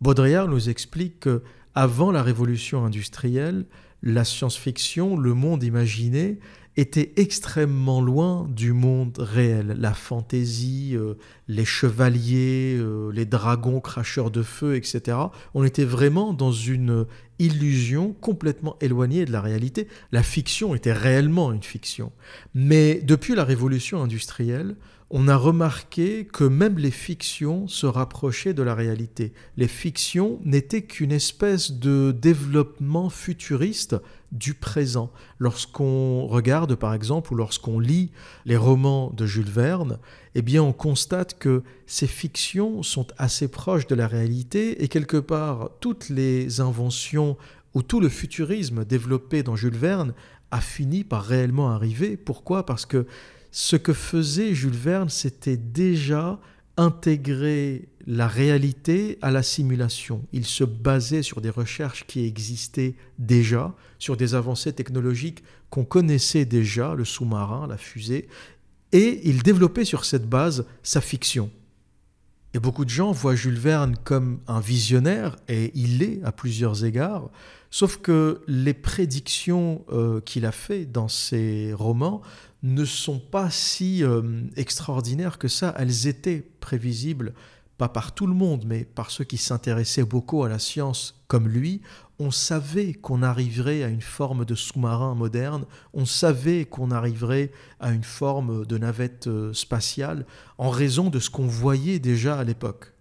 [0.00, 1.42] Baudrillard nous explique que
[1.74, 3.66] avant la révolution industrielle,
[4.04, 6.38] la science-fiction, le monde imaginé,
[6.76, 9.76] était extrêmement loin du monde réel.
[9.78, 11.14] La fantaisie, euh,
[11.48, 15.16] les chevaliers, euh, les dragons cracheurs de feu, etc.
[15.54, 17.06] On était vraiment dans une
[17.38, 19.88] illusion complètement éloignée de la réalité.
[20.12, 22.12] La fiction était réellement une fiction.
[22.54, 24.76] Mais depuis la révolution industrielle,
[25.16, 29.32] on a remarqué que même les fictions se rapprochaient de la réalité.
[29.56, 33.94] Les fictions n'étaient qu'une espèce de développement futuriste
[34.32, 35.12] du présent.
[35.38, 38.10] Lorsqu'on regarde par exemple ou lorsqu'on lit
[38.44, 40.00] les romans de Jules Verne,
[40.34, 45.18] eh bien on constate que ces fictions sont assez proches de la réalité et quelque
[45.18, 47.36] part toutes les inventions
[47.74, 50.12] ou tout le futurisme développé dans Jules Verne
[50.50, 52.16] a fini par réellement arriver.
[52.16, 52.66] Pourquoi?
[52.66, 53.06] Parce que
[53.56, 56.40] ce que faisait Jules Verne, c'était déjà
[56.76, 60.24] intégrer la réalité à la simulation.
[60.32, 66.44] Il se basait sur des recherches qui existaient déjà, sur des avancées technologiques qu'on connaissait
[66.44, 68.26] déjà, le sous-marin, la fusée,
[68.90, 71.48] et il développait sur cette base sa fiction.
[72.54, 76.84] Et beaucoup de gens voient Jules Verne comme un visionnaire, et il l'est à plusieurs
[76.84, 77.30] égards,
[77.70, 82.20] sauf que les prédictions euh, qu'il a fait dans ses romans
[82.64, 84.22] ne sont pas si euh,
[84.56, 85.74] extraordinaires que ça.
[85.78, 87.34] Elles étaient prévisibles,
[87.76, 91.46] pas par tout le monde, mais par ceux qui s'intéressaient beaucoup à la science comme
[91.46, 91.82] lui,
[92.18, 97.92] on savait qu'on arriverait à une forme de sous-marin moderne, on savait qu'on arriverait à
[97.92, 100.24] une forme de navette euh, spatiale
[100.56, 102.94] en raison de ce qu'on voyait déjà à l'époque.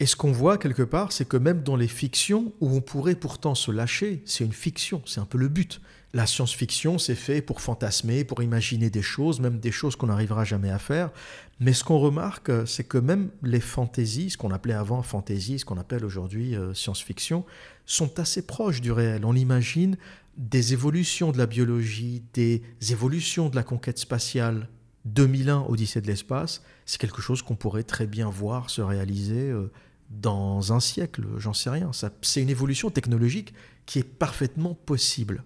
[0.00, 3.14] Et ce qu'on voit quelque part, c'est que même dans les fictions où on pourrait
[3.16, 5.80] pourtant se lâcher, c'est une fiction, c'est un peu le but.
[6.14, 10.44] La science-fiction, c'est fait pour fantasmer, pour imaginer des choses, même des choses qu'on n'arrivera
[10.44, 11.10] jamais à faire.
[11.58, 15.64] Mais ce qu'on remarque, c'est que même les fantaisies, ce qu'on appelait avant fantaisie, ce
[15.64, 17.44] qu'on appelle aujourd'hui euh, science-fiction,
[17.84, 19.24] sont assez proches du réel.
[19.24, 19.96] On imagine
[20.36, 24.68] des évolutions de la biologie, des évolutions de la conquête spatiale.
[25.06, 29.72] 2001, Odyssée de l'espace, c'est quelque chose qu'on pourrait très bien voir se réaliser euh,
[30.10, 31.90] dans un siècle, j'en sais rien.
[32.22, 33.52] C'est une évolution technologique
[33.84, 35.42] qui est parfaitement possible.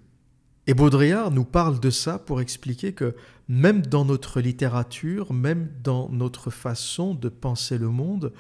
[0.69, 3.15] Et Baudrillard nous parle de ça pour expliquer que
[3.49, 8.35] même dans notre littérature, même dans notre façon de penser le monde,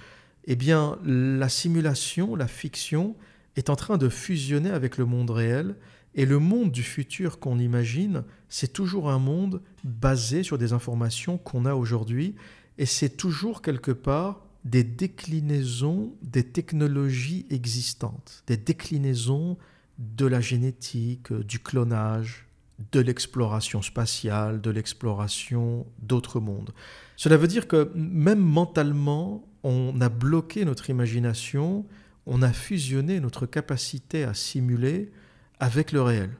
[0.44, 3.16] eh bien, la simulation, la fiction
[3.56, 5.74] est en train de fusionner avec le monde réel.
[6.14, 11.38] Et le monde du futur qu'on imagine, c'est toujours un monde basé sur des informations
[11.38, 12.34] qu'on a aujourd'hui.
[12.76, 19.56] Et c'est toujours quelque part des déclinaisons des technologies existantes, des déclinaisons
[19.98, 22.46] de la génétique, euh, du clonage,
[22.92, 26.72] de l'exploration spatiale, de l'exploration d'autres mondes.
[27.16, 31.84] Cela veut dire que même mentalement, on a bloqué notre imagination,
[32.26, 35.10] on a fusionné notre capacité à simuler
[35.58, 36.30] avec le réel.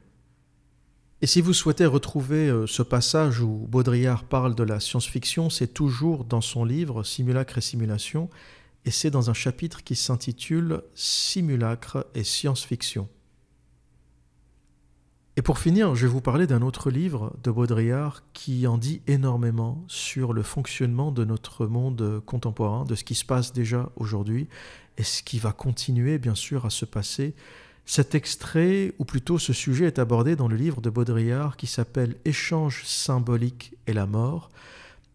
[1.21, 5.73] Et si vous souhaitez retrouver euh, ce passage où Baudrillard parle de la science-fiction, c'est
[5.73, 8.29] toujours dans son livre Simulacre et simulation,
[8.85, 13.09] et c'est dans un chapitre qui s'intitule Simulacre et science-fiction.
[15.39, 19.01] Et pour finir, je vais vous parler d'un autre livre de Baudrillard qui en dit
[19.07, 24.49] énormément sur le fonctionnement de notre monde contemporain, de ce qui se passe déjà aujourd'hui
[24.97, 27.35] et ce qui va continuer bien sûr à se passer.
[27.85, 32.17] Cet extrait, ou plutôt ce sujet, est abordé dans le livre de Baudrillard qui s'appelle
[32.25, 34.49] Échange symbolique et la mort,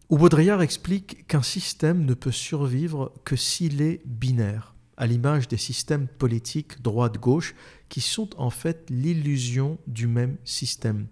[0.09, 5.57] où Baudrillard explique qu'un système ne peut survivre que s'il est binaire à l'image des
[5.57, 7.55] systèmes politiques droite-gauche,
[7.89, 11.07] qui sont en fait l'illusion du même système.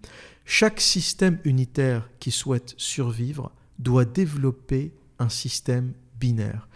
[0.45, 6.67] Chaque système unitaire qui souhaite survivre doit développer un système binaire.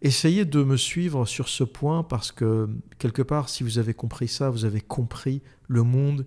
[0.00, 4.26] Essayez de me suivre sur ce point parce que quelque part, si vous avez compris
[4.26, 6.26] ça, vous avez compris le monde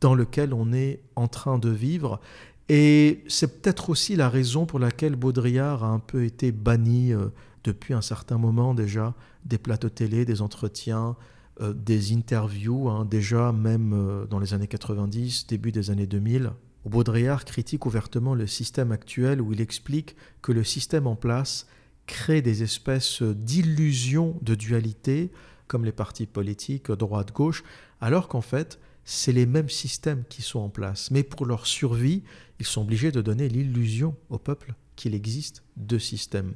[0.00, 2.20] dans lequel on est en train de vivre.
[2.68, 7.28] Et c'est peut-être aussi la raison pour laquelle Baudrillard a un peu été banni euh,
[7.64, 11.16] depuis un certain moment déjà des plateaux télé, des entretiens,
[11.60, 16.52] euh, des interviews, hein, déjà même euh, dans les années 90, début des années 2000.
[16.84, 21.66] Où Baudrillard critique ouvertement le système actuel où il explique que le système en place
[22.06, 25.30] crée des espèces d'illusions de dualité,
[25.66, 27.64] comme les partis politiques droite-gauche,
[28.02, 31.10] alors qu'en fait, c'est les mêmes systèmes qui sont en place.
[31.10, 32.22] Mais pour leur survie,
[32.58, 36.54] ils sont obligés de donner l'illusion au peuple qu'il existe deux systèmes.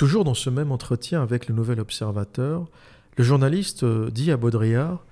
[0.00, 2.70] Toujours dans ce même entretien avec le Nouvel Observateur,
[3.18, 5.04] le journaliste euh, dit à Baudrillard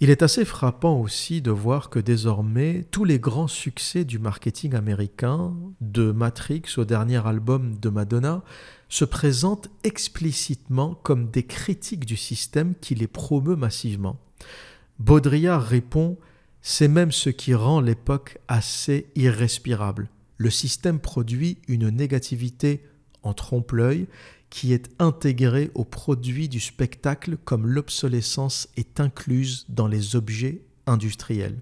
[0.00, 4.74] Il est assez frappant aussi de voir que désormais tous les grands succès du marketing
[4.74, 8.42] américain, de Matrix au dernier album de Madonna,
[8.88, 14.16] se présentent explicitement comme des critiques du système qui les promeut massivement.
[15.00, 16.16] Baudrillard répond
[16.62, 20.08] C'est même ce qui rend l'époque assez irrespirable.
[20.38, 22.82] Le système produit une négativité
[23.22, 24.06] en trompe-l'œil
[24.50, 31.60] qui est intégré au produit du spectacle comme l'obsolescence est incluse dans les objets industriels.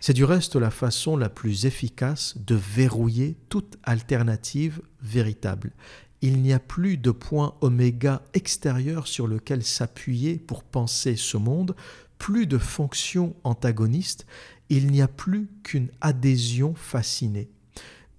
[0.00, 5.72] C'est du reste la façon la plus efficace de verrouiller toute alternative véritable.
[6.20, 11.74] Il n'y a plus de point oméga extérieur sur lequel s'appuyer pour penser ce monde,
[12.18, 14.26] plus de fonction antagoniste,
[14.70, 17.50] il n'y a plus qu'une adhésion fascinée.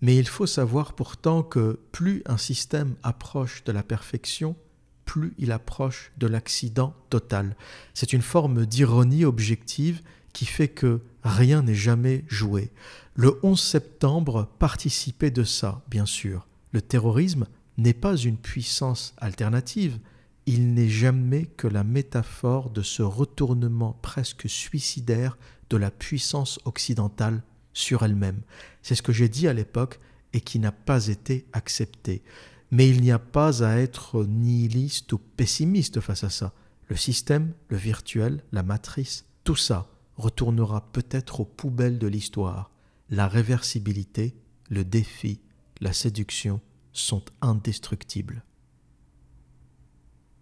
[0.02, 4.56] Mais il faut savoir pourtant que plus un système approche de la perfection,
[5.06, 7.56] plus il approche de l'accident total.
[7.94, 10.02] C'est une forme d'ironie objective
[10.34, 12.72] qui fait que rien n'est jamais joué.
[13.14, 16.48] Le 11 septembre participait de ça, bien sûr.
[16.72, 17.46] Le terrorisme
[17.78, 20.00] n'est pas une puissance alternative,
[20.46, 25.38] il n'est jamais que la métaphore de ce retournement presque suicidaire
[25.70, 27.42] de la puissance occidentale
[27.76, 28.42] sur elle-même.
[28.82, 30.00] C'est ce que j'ai dit à l'époque
[30.34, 32.24] et qui n'a pas été accepté.
[32.72, 36.54] Mais il n'y a pas à être nihiliste ou pessimiste face à ça.
[36.88, 42.72] Le système, le virtuel, la matrice, tout ça retournera peut-être aux poubelles de l'histoire.
[43.10, 44.36] La réversibilité,
[44.70, 45.40] le défi,
[45.82, 46.62] la séduction
[46.94, 48.44] sont indestructibles.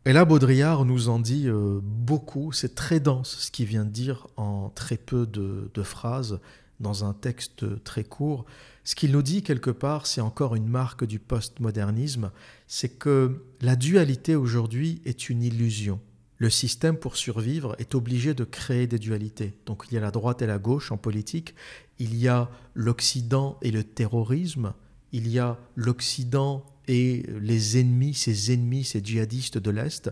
[0.06, 3.90] Et là, Baudrillard nous en dit euh, beaucoup, c'est très dense ce qu'il vient de
[3.90, 6.40] dire en très peu de, de phrases,
[6.84, 8.46] dans un texte très court.
[8.84, 12.32] Ce qu'il nous dit quelque part, c'est encore une marque du postmodernisme,
[12.68, 16.00] c'est que la dualité aujourd'hui est une illusion.
[16.38, 19.54] Le système, pour survivre, est obligé de créer des dualités.
[19.66, 21.56] Donc il y a la droite et la gauche en politique,
[22.00, 24.74] il y a l'Occident et le terrorisme,
[25.14, 30.12] il y a l'Occident et les ennemis, ces ennemis, ces djihadistes de l'Est,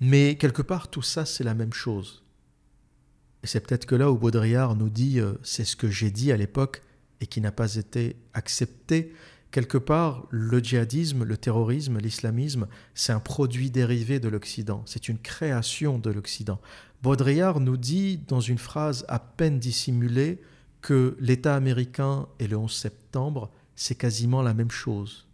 [0.00, 2.22] mais quelque part tout ça c'est la même chose.
[3.42, 6.32] Et c'est peut-être que là où Baudrillard nous dit euh, c'est ce que j'ai dit
[6.32, 6.82] à l'époque
[7.20, 9.12] et qui n'a pas été accepté,
[9.50, 15.18] quelque part le djihadisme, le terrorisme, l'islamisme, c'est un produit dérivé de l'Occident, c'est une
[15.18, 16.60] création de l'Occident.
[17.02, 20.40] Baudrillard nous dit dans une phrase à peine dissimulée
[20.80, 25.26] que l'État américain et le 11 septembre, c'est quasiment la même chose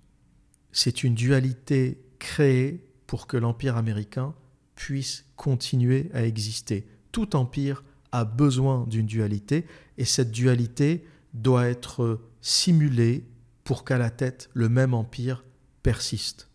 [0.72, 4.34] c'est une dualité créée pour que l'Empire américain
[4.74, 6.86] puisse continuer à exister.
[7.10, 7.82] Tout empire
[8.12, 11.04] a besoin d'une dualité et cette dualité
[11.34, 13.24] doit être simulée
[13.64, 15.44] pour qu'à la tête le même empire
[15.82, 16.48] persiste.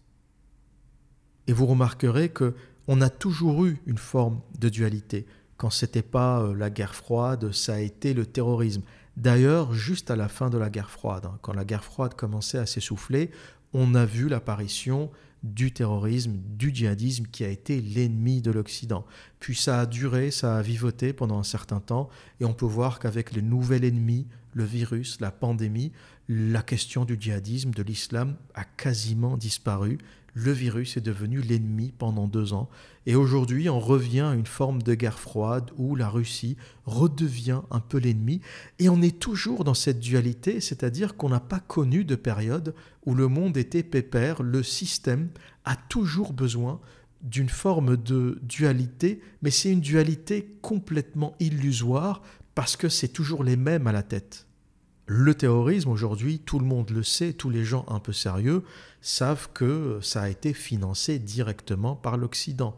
[1.48, 2.56] Et vous remarquerez que
[2.88, 5.26] on a toujours eu une forme de dualité.
[5.58, 8.82] Quand c'était pas euh, la guerre froide, ça a été le terrorisme.
[9.16, 12.58] D'ailleurs, juste à la fin de la guerre froide, hein, quand la guerre froide commençait
[12.58, 13.32] à s'essouffler,
[13.74, 15.12] on a vu l'apparition
[15.44, 19.06] du terrorisme, du djihadisme qui a été l'ennemi de l'Occident.
[19.40, 23.00] Puis ça a duré, ça a vivoté pendant un certain temps, et on peut voir
[23.00, 25.92] qu'avec le nouvel ennemi, le virus, la pandémie,
[26.30, 29.98] la question du djihadisme, de l'islam a quasiment disparu,
[30.34, 32.70] le virus est devenu l'ennemi pendant deux ans.
[33.06, 37.80] Et aujourd'hui, on revient à une forme de guerre froide où la Russie redevient un
[37.80, 38.42] peu l'ennemi.
[38.80, 42.74] Et on est toujours dans cette dualité, c'est-à-dire qu'on n'a pas connu de période
[43.06, 44.42] où le monde était pépère.
[44.42, 45.30] Le système
[45.66, 46.80] a toujours besoin
[47.22, 52.22] d'une forme de dualité, mais c'est une dualité complètement illusoire
[52.56, 54.46] parce que c'est toujours les mêmes à la tête.
[55.16, 58.64] Le terrorisme, aujourd'hui, tout le monde le sait, tous les gens un peu sérieux
[59.00, 62.76] savent que ça a été financé directement par l'Occident,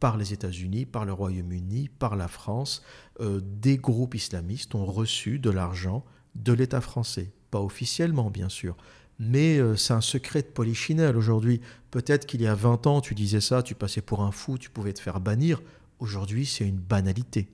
[0.00, 2.82] par les États-Unis, par le Royaume-Uni, par la France.
[3.20, 6.04] Euh, des groupes islamistes ont reçu de l'argent
[6.34, 7.30] de l'État français.
[7.52, 8.76] Pas officiellement, bien sûr,
[9.20, 11.60] mais euh, c'est un secret de polichinelle aujourd'hui.
[11.92, 14.68] Peut-être qu'il y a 20 ans, tu disais ça, tu passais pour un fou, tu
[14.68, 15.62] pouvais te faire bannir.
[16.00, 17.48] Aujourd'hui, c'est une banalité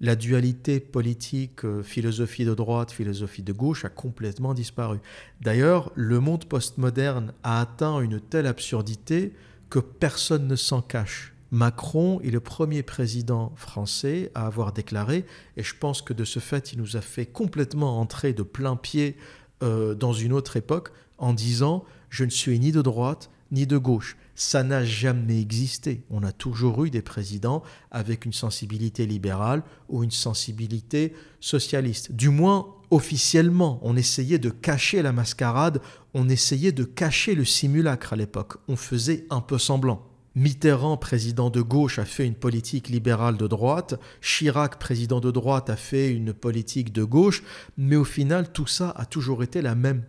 [0.00, 4.98] la dualité politique, euh, philosophie de droite, philosophie de gauche a complètement disparu.
[5.40, 9.32] D'ailleurs, le monde postmoderne a atteint une telle absurdité
[9.70, 11.32] que personne ne s'en cache.
[11.50, 15.24] Macron est le premier président français à avoir déclaré,
[15.56, 18.74] et je pense que de ce fait, il nous a fait complètement entrer de plein
[18.74, 19.16] pied
[19.62, 23.78] euh, dans une autre époque en disant je ne suis ni de droite ni de
[23.78, 24.16] gauche.
[24.34, 26.04] Ça n'a jamais existé.
[26.10, 32.12] On a toujours eu des présidents avec une sensibilité libérale ou une sensibilité socialiste.
[32.12, 35.80] Du moins, officiellement, on essayait de cacher la mascarade,
[36.14, 38.54] on essayait de cacher le simulacre à l'époque.
[38.68, 40.06] On faisait un peu semblant.
[40.36, 45.70] Mitterrand, président de gauche, a fait une politique libérale de droite, Chirac, président de droite,
[45.70, 47.44] a fait une politique de gauche,
[47.76, 50.02] mais au final, tout ça a toujours été la même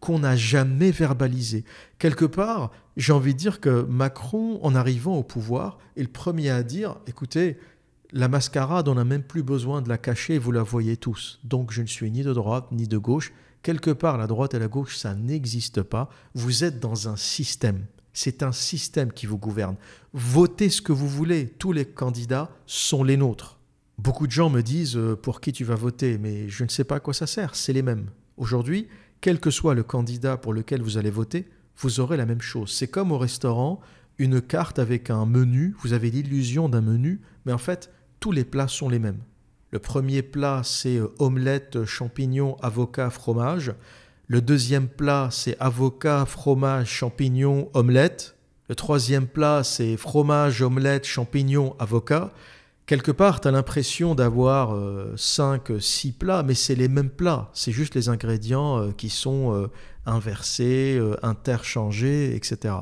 [0.00, 1.64] qu'on n'a jamais verbalisé.
[1.98, 6.50] Quelque part, j'ai envie de dire que Macron, en arrivant au pouvoir, est le premier
[6.50, 7.58] à dire, écoutez,
[8.12, 11.38] la mascarade, on n'a même plus besoin de la cacher, vous la voyez tous.
[11.44, 13.32] Donc je ne suis ni de droite ni de gauche.
[13.62, 16.08] Quelque part, la droite et la gauche, ça n'existe pas.
[16.34, 17.84] Vous êtes dans un système.
[18.12, 19.76] C'est un système qui vous gouverne.
[20.12, 21.46] Votez ce que vous voulez.
[21.58, 23.58] Tous les candidats sont les nôtres.
[23.98, 26.84] Beaucoup de gens me disent euh, pour qui tu vas voter, mais je ne sais
[26.84, 27.54] pas à quoi ça sert.
[27.54, 28.06] C'est les mêmes.
[28.38, 28.88] Aujourd'hui,
[29.20, 32.72] quel que soit le candidat pour lequel vous allez voter, vous aurez la même chose.
[32.72, 33.80] C'est comme au restaurant,
[34.18, 37.90] une carte avec un menu, vous avez l'illusion d'un menu, mais en fait,
[38.20, 39.20] tous les plats sont les mêmes.
[39.70, 43.72] Le premier plat, c'est euh, omelette, champignons, avocat, fromage.
[44.26, 48.36] Le deuxième plat, c'est avocat, fromage, champignons, omelette.
[48.68, 52.32] Le troisième plat, c'est fromage, omelette, champignons, avocat.
[52.90, 54.76] Quelque part, tu as l'impression d'avoir
[55.14, 57.48] 5, euh, 6 plats, mais c'est les mêmes plats.
[57.54, 59.68] C'est juste les ingrédients euh, qui sont euh,
[60.06, 62.74] inversés, euh, interchangés, etc.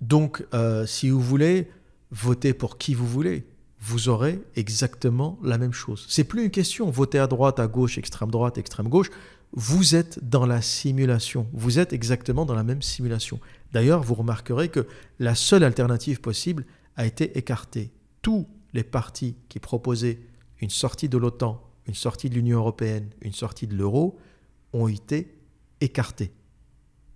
[0.00, 1.70] Donc, euh, si vous voulez,
[2.10, 3.46] voter pour qui vous voulez.
[3.78, 6.04] Vous aurez exactement la même chose.
[6.08, 9.10] C'est plus une question voter à droite, à gauche, extrême droite, extrême gauche.
[9.52, 11.46] Vous êtes dans la simulation.
[11.52, 13.38] Vous êtes exactement dans la même simulation.
[13.72, 14.84] D'ailleurs, vous remarquerez que
[15.20, 17.92] la seule alternative possible a été écartée.
[18.20, 20.18] Tous les partis qui proposaient
[20.60, 24.18] une sortie de l'OTAN, une sortie de l'Union européenne, une sortie de l'euro
[24.72, 25.34] ont été
[25.80, 26.32] écartés.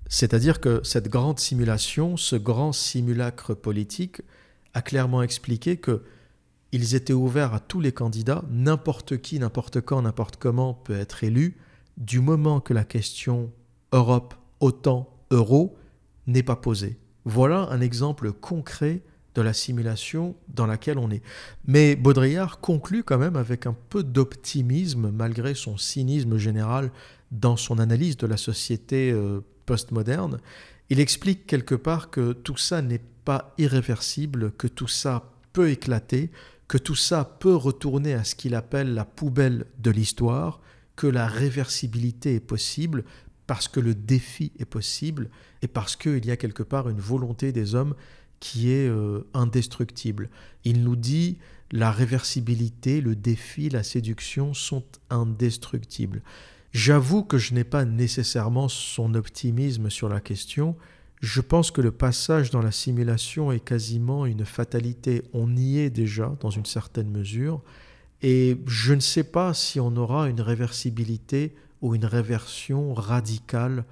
[0.08, 4.22] C'est-à-dire que cette grande simulation, ce grand simulacre politique,
[4.74, 6.02] a clairement expliqué que
[6.72, 11.24] ils étaient ouverts à tous les candidats, n'importe qui, n'importe quand, n'importe comment peut être
[11.24, 11.56] élu,
[11.96, 13.50] du moment que la question
[13.92, 15.76] Europe, OTAN, euro
[16.26, 16.98] n'est pas posée.
[17.24, 19.02] Voilà un exemple concret
[19.34, 21.22] de la simulation dans laquelle on est.
[21.66, 26.90] Mais Baudrillard conclut quand même avec un peu d'optimisme, malgré son cynisme général
[27.30, 30.38] dans son analyse de la société euh, postmoderne.
[30.88, 36.30] Il explique quelque part que tout ça n'est pas irréversible, que tout ça peut éclater,
[36.66, 40.60] que tout ça peut retourner à ce qu'il appelle la poubelle de l'histoire,
[40.96, 43.04] que la réversibilité est possible
[43.46, 45.30] parce que le défi est possible
[45.62, 47.94] et parce qu'il y a quelque part une volonté des hommes
[48.40, 50.30] qui est euh, indestructible.
[50.64, 51.38] Il nous dit
[51.72, 56.22] la réversibilité, le défi, la séduction sont indestructibles.
[56.72, 60.76] J'avoue que je n'ai pas nécessairement son optimisme sur la question.
[61.20, 65.22] Je pense que le passage dans la simulation est quasiment une fatalité.
[65.32, 67.60] On y est déjà dans une certaine mesure.
[68.22, 73.84] Et je ne sais pas si on aura une réversibilité ou une réversion radicale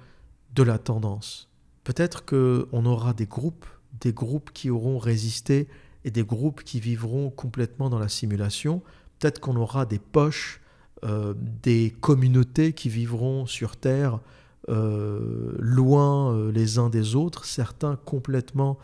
[0.55, 1.49] de la tendance.
[1.83, 3.65] Peut-être qu'on aura des groupes
[4.01, 5.67] des groupes qui auront résisté
[6.05, 8.81] et des groupes qui vivront complètement dans la simulation.
[9.19, 10.61] Peut-être qu'on aura des poches,
[11.03, 11.33] euh,
[11.63, 14.19] des communautés qui vivront sur Terre
[14.69, 18.77] euh, loin euh, les uns des autres, certains complètement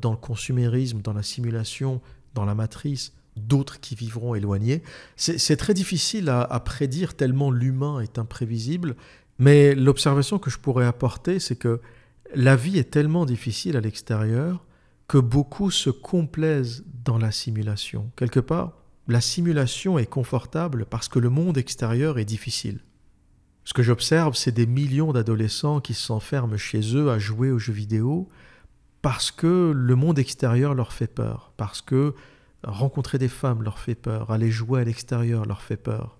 [0.00, 2.00] dans le consumérisme, dans la simulation,
[2.32, 4.82] dans la matrice, d'autres qui vivront éloignés.
[5.16, 8.96] C'est très difficile à prédire tellement l'humain est imprévisible,
[9.38, 11.82] mais l'observation que je pourrais apporter, c'est que
[12.34, 14.64] la vie est tellement difficile à l'extérieur
[15.08, 18.10] que beaucoup se complaisent dans la simulation.
[18.16, 18.72] Quelque part,
[19.08, 22.80] la simulation est confortable parce que le monde extérieur est difficile.
[23.64, 27.72] Ce que j'observe, c'est des millions d'adolescents qui s'enferment chez eux à jouer aux jeux
[27.72, 28.28] vidéo
[29.02, 32.14] parce que le monde extérieur leur fait peur, parce que
[32.64, 36.18] rencontrer des femmes leur fait peur, aller jouer à l'extérieur leur fait peur.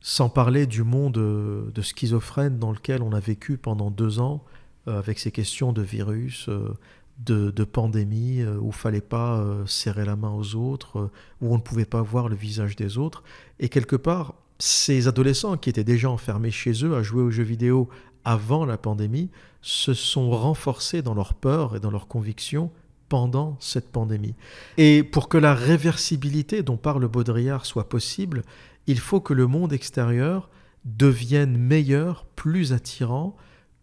[0.00, 4.55] Sans parler du monde de schizophrène dans lequel on a vécu pendant deux ans, euh,
[4.86, 6.74] avec ces questions de virus, euh,
[7.18, 11.10] de, pandémie, euh, où il fallait pas serrer la main aux autres,
[11.40, 13.22] où on ne pouvait pas voir le visage des autres.
[13.58, 17.42] Et quelque part, ces adolescents qui étaient déjà enfermés chez eux à jouer aux jeux
[17.42, 17.88] vidéo
[18.24, 19.30] avant la pandémie
[19.62, 22.70] se sont renforcés dans leur peur et dans leurs convictions
[23.08, 24.34] pendant cette pandémie.
[24.78, 28.42] Et pour que la réversibilité dont parle Baudrillard soit possible,
[28.86, 30.50] il faut que le monde extérieur
[30.84, 33.36] devienne meilleur, plus attirant,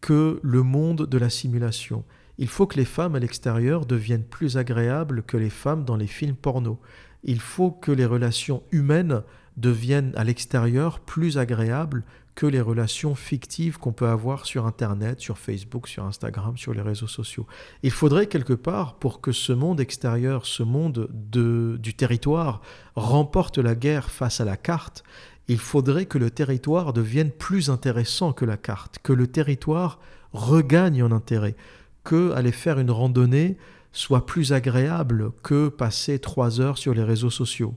[0.03, 2.03] que le monde de la simulation.
[2.37, 6.07] Il faut que les femmes à l'extérieur deviennent plus agréables que les femmes dans les
[6.07, 6.77] films porno.
[7.23, 9.23] Il faut que les relations humaines
[9.55, 12.03] deviennent à l'extérieur plus agréables
[12.35, 16.81] que les relations fictives qu'on peut avoir sur Internet, sur Facebook, sur Instagram, sur les
[16.81, 17.47] réseaux sociaux.
[17.81, 22.61] Il faudrait quelque part, pour que ce monde extérieur, ce monde de, du territoire,
[22.95, 25.03] remporte la guerre face à la carte,
[25.47, 29.99] il faudrait que le territoire devienne plus intéressant que la carte, que le territoire
[30.31, 31.55] regagne en intérêt,
[32.03, 33.57] que aller faire une randonnée
[33.91, 37.75] soit plus agréable que passer trois heures sur les réseaux sociaux.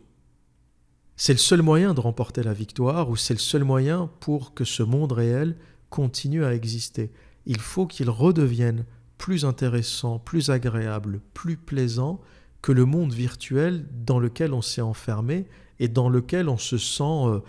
[1.17, 4.65] C'est le seul moyen de remporter la victoire ou c'est le seul moyen pour que
[4.65, 5.57] ce monde réel
[5.91, 7.11] continue à exister.
[7.47, 8.85] Il faut qu'il redevienne
[9.19, 12.21] plus intéressant, plus agréable, plus plaisant
[12.61, 15.47] que le monde virtuel dans lequel on s'est enfermé
[15.81, 17.41] et dans lequel on se sent euh,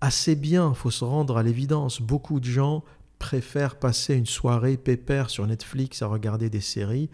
[0.00, 2.00] assez bien, il faut se rendre à l'évidence.
[2.00, 2.84] Beaucoup de gens
[3.18, 7.10] préfèrent passer une soirée pépère sur Netflix à regarder des séries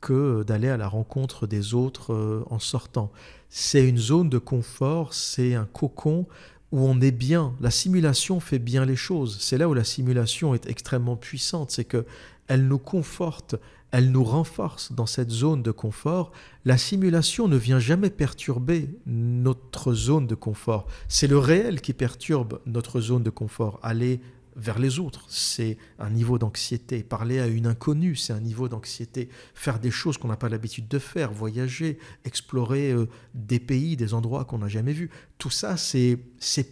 [0.00, 3.10] que d'aller à la rencontre des autres euh, en sortant.
[3.48, 6.26] C'est une zone de confort, c'est un cocon
[6.70, 7.54] où on est bien.
[7.60, 9.38] La simulation fait bien les choses.
[9.40, 12.04] C'est là où la simulation est extrêmement puissante, c'est que
[12.46, 13.56] elle nous conforte,
[13.90, 16.32] elle nous renforce dans cette zone de confort.
[16.64, 20.86] La simulation ne vient jamais perturber notre zone de confort.
[21.08, 23.80] C'est le réel qui perturbe notre zone de confort.
[23.82, 24.20] Aller
[24.56, 27.02] vers les autres, c'est un niveau d'anxiété.
[27.02, 29.28] Parler à une inconnue, c'est un niveau d'anxiété.
[29.54, 34.14] Faire des choses qu'on n'a pas l'habitude de faire, voyager, explorer euh, des pays, des
[34.14, 36.18] endroits qu'on n'a jamais vus, tout ça, c'est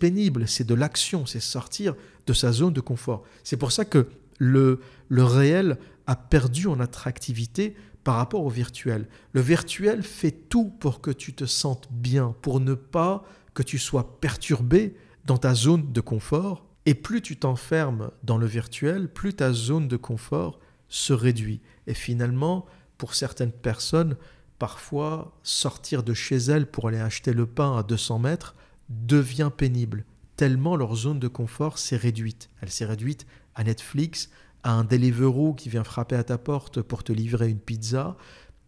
[0.01, 1.95] pénible, c'est de l'action, c'est sortir
[2.27, 3.23] de sa zone de confort.
[3.45, 9.09] C'est pour ça que le, le réel a perdu en attractivité par rapport au virtuel.
[9.33, 13.25] Le virtuel fait tout pour que tu te sentes bien, pour ne pas
[13.55, 16.67] que tu sois perturbé dans ta zone de confort.
[16.85, 21.61] Et plus tu t'enfermes dans le virtuel, plus ta zone de confort se réduit.
[21.89, 22.67] Et finalement,
[22.97, 24.17] pour certaines personnes,
[24.59, 28.55] parfois sortir de chez elles pour aller acheter le pain à 200 mètres
[28.89, 30.05] devient pénible,
[30.37, 32.51] tellement leur zone de confort s'est réduite.
[32.61, 34.31] Elle s'est réduite à Netflix,
[34.73, 38.17] un Deliveroo qui vient frapper à ta porte pour te livrer une pizza.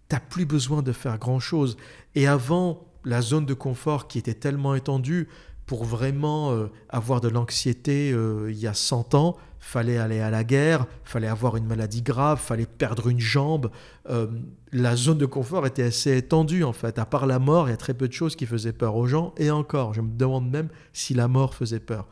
[0.08, 1.76] T'as plus besoin de faire grand-chose.
[2.14, 5.28] Et avant, la zone de confort qui était tellement étendue,
[5.68, 10.30] pour vraiment euh, avoir de l'anxiété euh, il y a 100 ans, fallait aller à
[10.30, 13.70] la guerre, fallait avoir une maladie grave, fallait perdre une jambe.
[14.08, 14.28] Euh,
[14.72, 16.98] la zone de confort était assez étendue en fait.
[16.98, 19.06] À part la mort, il y a très peu de choses qui faisaient peur aux
[19.06, 19.34] gens.
[19.36, 22.08] Et encore, je me demande même si la mort faisait peur.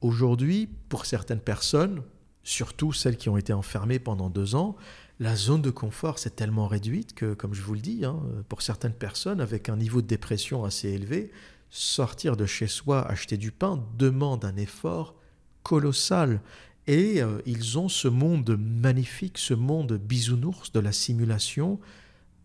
[0.00, 2.00] Aujourd'hui, pour certaines personnes,
[2.44, 4.76] surtout celles qui ont été enfermées pendant deux ans,
[5.18, 8.62] la zone de confort s'est tellement réduite que, comme je vous le dis, hein, pour
[8.62, 11.30] certaines personnes avec un niveau de dépression assez élevé,
[11.70, 15.14] sortir de chez soi, acheter du pain, demande un effort
[15.62, 16.40] colossal.
[16.86, 21.80] Et euh, ils ont ce monde magnifique, ce monde bisounours de la simulation,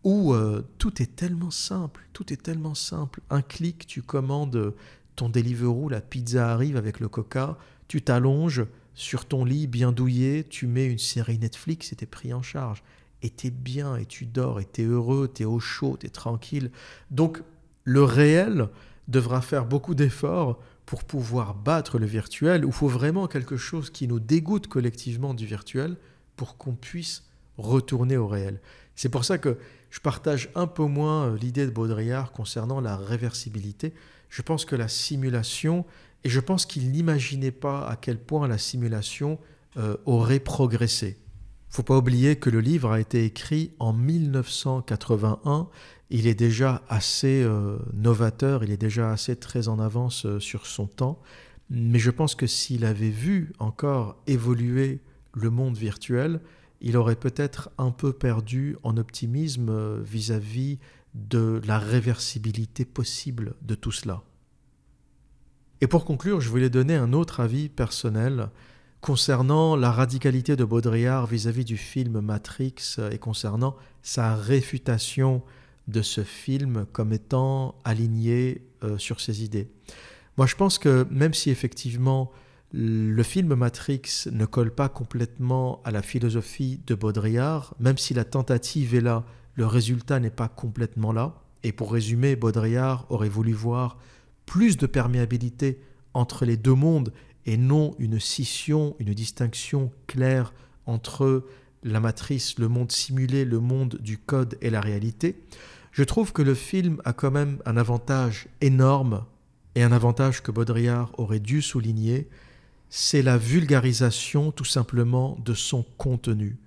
[0.03, 3.21] où euh, tout est tellement simple, tout est tellement simple.
[3.29, 4.73] Un clic, tu commandes
[5.15, 7.57] ton Deliveroo, la pizza arrive avec le coca,
[7.89, 8.65] tu t'allonges
[8.99, 12.83] sur ton lit bien douillé, tu mets une série Netflix et t'es pris en charge.
[13.21, 16.71] Et t'es bien, et tu dors, et t'es heureux, t'es au chaud, t'es tranquille.
[17.11, 17.41] Donc
[17.83, 18.69] le réel,
[19.09, 24.07] devra faire beaucoup d'efforts pour pouvoir battre le virtuel, ou faut vraiment quelque chose qui
[24.07, 25.97] nous dégoûte collectivement du virtuel
[26.35, 27.23] pour qu'on puisse
[27.57, 28.61] retourner au réel.
[28.95, 29.57] C'est pour ça que
[29.89, 33.93] je partage un peu moins euh, l'idée de Baudrillard concernant la réversibilité.
[34.29, 35.85] Je pense que la simulation,
[36.23, 39.39] et je pense qu'il n'imaginait pas à quel point la simulation
[39.77, 41.17] euh, aurait progressé.
[41.69, 45.69] Faut pas oublier que le livre a été écrit en 1981
[46.09, 50.65] il est déjà assez euh, novateur, il est déjà assez très en avance euh, sur
[50.65, 51.21] son temps.
[51.69, 55.01] Mais je pense que s'il avait vu encore évoluer
[55.33, 56.41] le monde virtuel,
[56.81, 60.79] il aurait peut-être un peu perdu en optimisme vis-à-vis
[61.13, 64.23] de la réversibilité possible de tout cela.
[65.81, 68.49] Et pour conclure, je voulais donner un autre avis personnel
[69.01, 75.41] concernant la radicalité de Baudrillard vis-à-vis -vis du film Matrix et concernant sa réfutation
[75.87, 79.69] de ce film comme étant aligné euh, sur ses idées.
[80.37, 82.31] Moi, je pense que même si effectivement
[82.71, 88.25] le film Matrix ne colle pas complètement à la philosophie de Baudrillard, même si la
[88.25, 89.25] tentative est là,
[89.55, 91.33] le résultat n'est pas complètement là.
[91.63, 93.97] Et pour résumer, Baudrillard aurait voulu voir
[94.49, 95.79] plus de perméabilité
[96.15, 97.13] entre les deux mondes
[97.45, 100.55] et non une scission, une distinction claire
[100.87, 101.45] entre
[101.83, 105.39] la matrice, le monde simulé, le monde du code et la réalité.
[105.91, 109.23] Je trouve que le film a quand même un avantage énorme,
[109.75, 112.27] et un avantage que Baudrillard aurait dû souligner,
[112.89, 116.57] c'est la vulgarisation tout simplement de son contenu.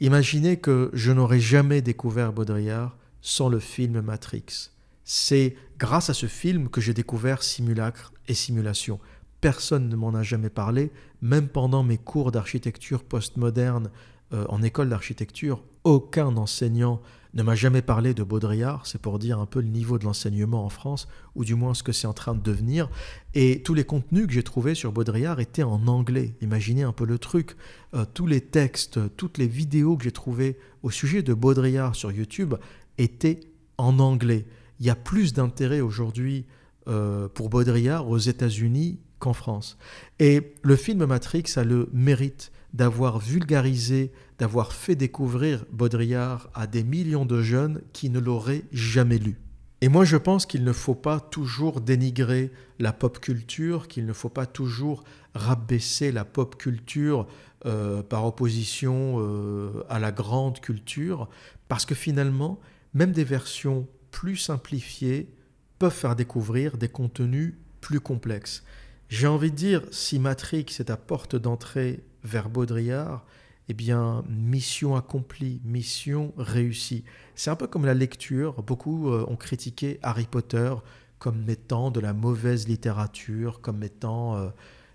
[0.00, 4.72] Imaginez que je n'aurais jamais découvert Baudrillard sans le film Matrix.
[5.04, 9.00] C'est grâce à ce film que j'ai découvert simulacre et simulation.
[9.40, 13.90] Personne ne m'en a jamais parlé, même pendant mes cours d'architecture postmoderne
[14.32, 17.00] euh, en école d'architecture, aucun enseignant
[17.34, 20.64] ne m'a jamais parlé de Baudrillard, c'est pour dire un peu le niveau de l'enseignement
[20.64, 22.88] en France, ou du moins ce que c'est en train de devenir.
[23.34, 26.34] Et tous les contenus que j'ai trouvés sur Baudrillard étaient en anglais.
[26.42, 27.56] Imaginez un peu le truc.
[27.94, 32.10] Euh, tous les textes, toutes les vidéos que j'ai trouvées au sujet de Baudrillard sur
[32.10, 32.54] YouTube
[32.98, 33.40] étaient
[33.78, 34.44] en anglais.
[34.80, 36.46] Il y a plus d'intérêt aujourd'hui
[36.88, 39.76] euh, pour Baudrillard aux États-Unis qu'en France.
[40.18, 46.82] Et le film Matrix a le mérite d'avoir vulgarisé, d'avoir fait découvrir Baudrillard à des
[46.82, 49.38] millions de jeunes qui ne l'auraient jamais lu.
[49.82, 54.12] Et moi je pense qu'il ne faut pas toujours dénigrer la pop culture, qu'il ne
[54.14, 55.04] faut pas toujours
[55.34, 57.26] rabaisser la pop culture
[57.66, 61.28] euh, par opposition euh, à la grande culture,
[61.68, 62.58] parce que finalement,
[62.94, 65.32] même des versions plus simplifiées
[65.78, 68.62] peuvent faire découvrir des contenus plus complexes.
[69.08, 73.24] J'ai envie de dire, si Matrix est ta porte d'entrée vers Baudrillard,
[73.68, 77.04] eh bien, mission accomplie, mission réussie.
[77.34, 78.62] C'est un peu comme la lecture.
[78.62, 80.74] Beaucoup euh, ont critiqué Harry Potter
[81.18, 84.48] comme étant de la mauvaise littérature, comme étant euh,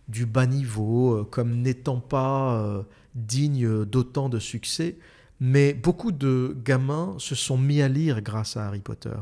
[0.08, 2.86] du bas niveau, euh, comme n'étant pas
[3.16, 4.98] digne d'autant de succès.
[5.40, 9.18] Mais beaucoup de gamins se sont mis à lire grâce à Harry Potter.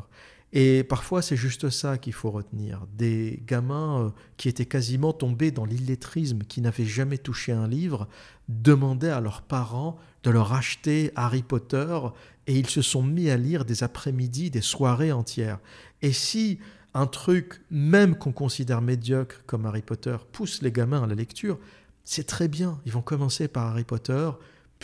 [0.55, 2.85] Et parfois, c'est juste ça qu'il faut retenir.
[2.95, 8.07] Des gamins euh, qui étaient quasiment tombés dans l'illettrisme, qui n'avaient jamais touché un livre,
[8.49, 11.97] demandaient à leurs parents de leur acheter Harry Potter
[12.45, 15.59] et ils se sont mis à lire des après-midi, des soirées entières.
[16.03, 16.59] Et si
[16.93, 21.57] un truc, même qu'on considère médiocre comme Harry Potter, pousse les gamins à la lecture,
[22.03, 22.79] c'est très bien.
[22.85, 24.29] Ils vont commencer par Harry Potter,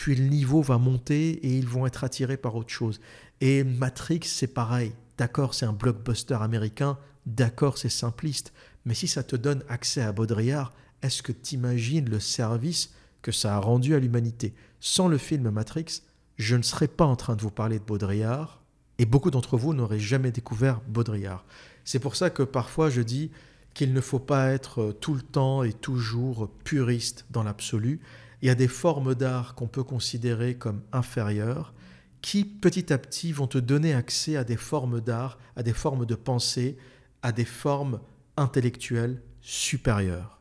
[0.00, 3.02] puis le niveau va monter et ils vont être attirés par autre chose.
[3.42, 4.94] Et Matrix, c'est pareil.
[5.18, 6.96] D'accord, c'est un blockbuster américain,
[7.26, 8.54] d'accord, c'est simpliste,
[8.86, 10.72] mais si ça te donne accès à Baudrillard,
[11.02, 14.54] est-ce que tu imagines le service que ça a rendu à l'humanité?
[14.80, 16.00] Sans le film Matrix,
[16.38, 18.62] je ne serais pas en train de vous parler de Baudrillard,
[18.98, 21.44] et beaucoup d'entre vous n'auraient jamais découvert Baudrillard.
[21.84, 23.30] C'est pour ça que parfois je dis
[23.74, 28.00] qu'il ne faut pas être tout le temps et toujours puriste dans l'absolu.
[28.42, 31.74] Il y a des formes d'art qu'on peut considérer comme inférieures,
[32.22, 36.06] qui petit à petit vont te donner accès à des formes d'art, à des formes
[36.06, 36.76] de pensée,
[37.22, 38.00] à des formes
[38.36, 40.40] intellectuelles supérieures.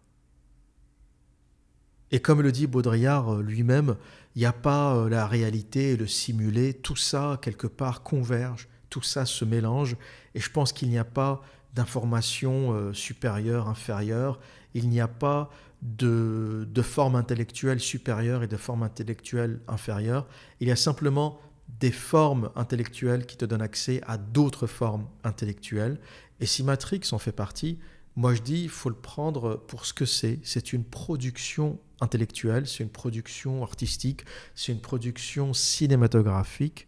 [2.11, 3.95] Et comme le dit Baudrillard euh, lui-même,
[4.35, 8.67] il n'y a pas euh, la réalité et le simulé, tout ça quelque part converge,
[8.89, 9.95] tout ça se mélange,
[10.34, 11.41] et je pense qu'il n'y a pas
[11.76, 14.39] d'information euh, supérieure, inférieure,
[14.73, 15.51] il n'y a pas
[15.81, 20.27] de, de forme intellectuelle supérieure et de forme intellectuelle inférieure,
[20.60, 21.39] il y a simplement
[21.80, 25.99] des formes intellectuelles qui te donnent accès à d'autres formes intellectuelles.
[26.39, 27.80] Et si Matrix en fait partie,
[28.15, 30.39] moi je dis, il faut le prendre pour ce que c'est.
[30.43, 34.26] C'est une production intellectuelle, c'est une production artistique,
[34.56, 36.88] c'est une production cinématographique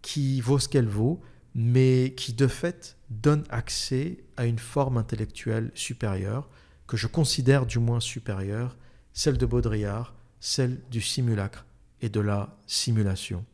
[0.00, 1.20] qui vaut ce qu'elle vaut,
[1.54, 6.48] mais qui de fait donne accès à une forme intellectuelle supérieure,
[6.92, 8.76] que je considère du moins supérieure,
[9.14, 11.64] celle de Baudrillard, celle du simulacre
[12.02, 13.46] et de la simulation.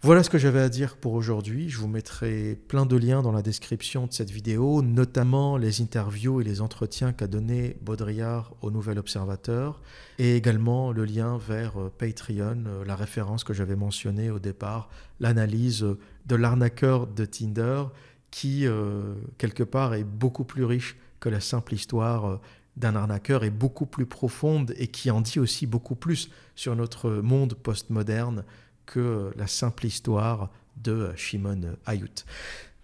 [0.00, 1.70] Voilà ce que j'avais à dire pour aujourd'hui.
[1.70, 6.40] Je vous mettrai plein de liens dans la description de cette vidéo, notamment les interviews
[6.40, 9.82] et les entretiens qu'a donné Baudrillard au Nouvel Observateur,
[10.20, 14.88] et également le lien vers euh, Patreon, euh, la référence que j'avais mentionnée au départ,
[15.18, 15.84] l'analyse
[16.26, 17.82] de l'arnaqueur de Tinder,
[18.30, 22.40] qui, euh, quelque part, est beaucoup plus riche que la simple histoire
[22.76, 27.10] d'un arnaqueur, et beaucoup plus profonde, et qui en dit aussi beaucoup plus sur notre
[27.10, 28.44] monde postmoderne
[28.86, 32.24] que la simple histoire de Shimon Ayut.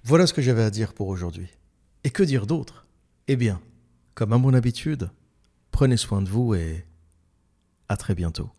[0.04, 1.48] Voilà ce que j'avais à dire pour aujourd'hui.
[2.04, 2.86] Et que dire d'autre?
[3.26, 3.60] Eh bien,
[4.14, 5.10] comme à mon habitude,
[5.72, 6.86] prenez soin de vous et
[7.88, 8.50] à très bientôt.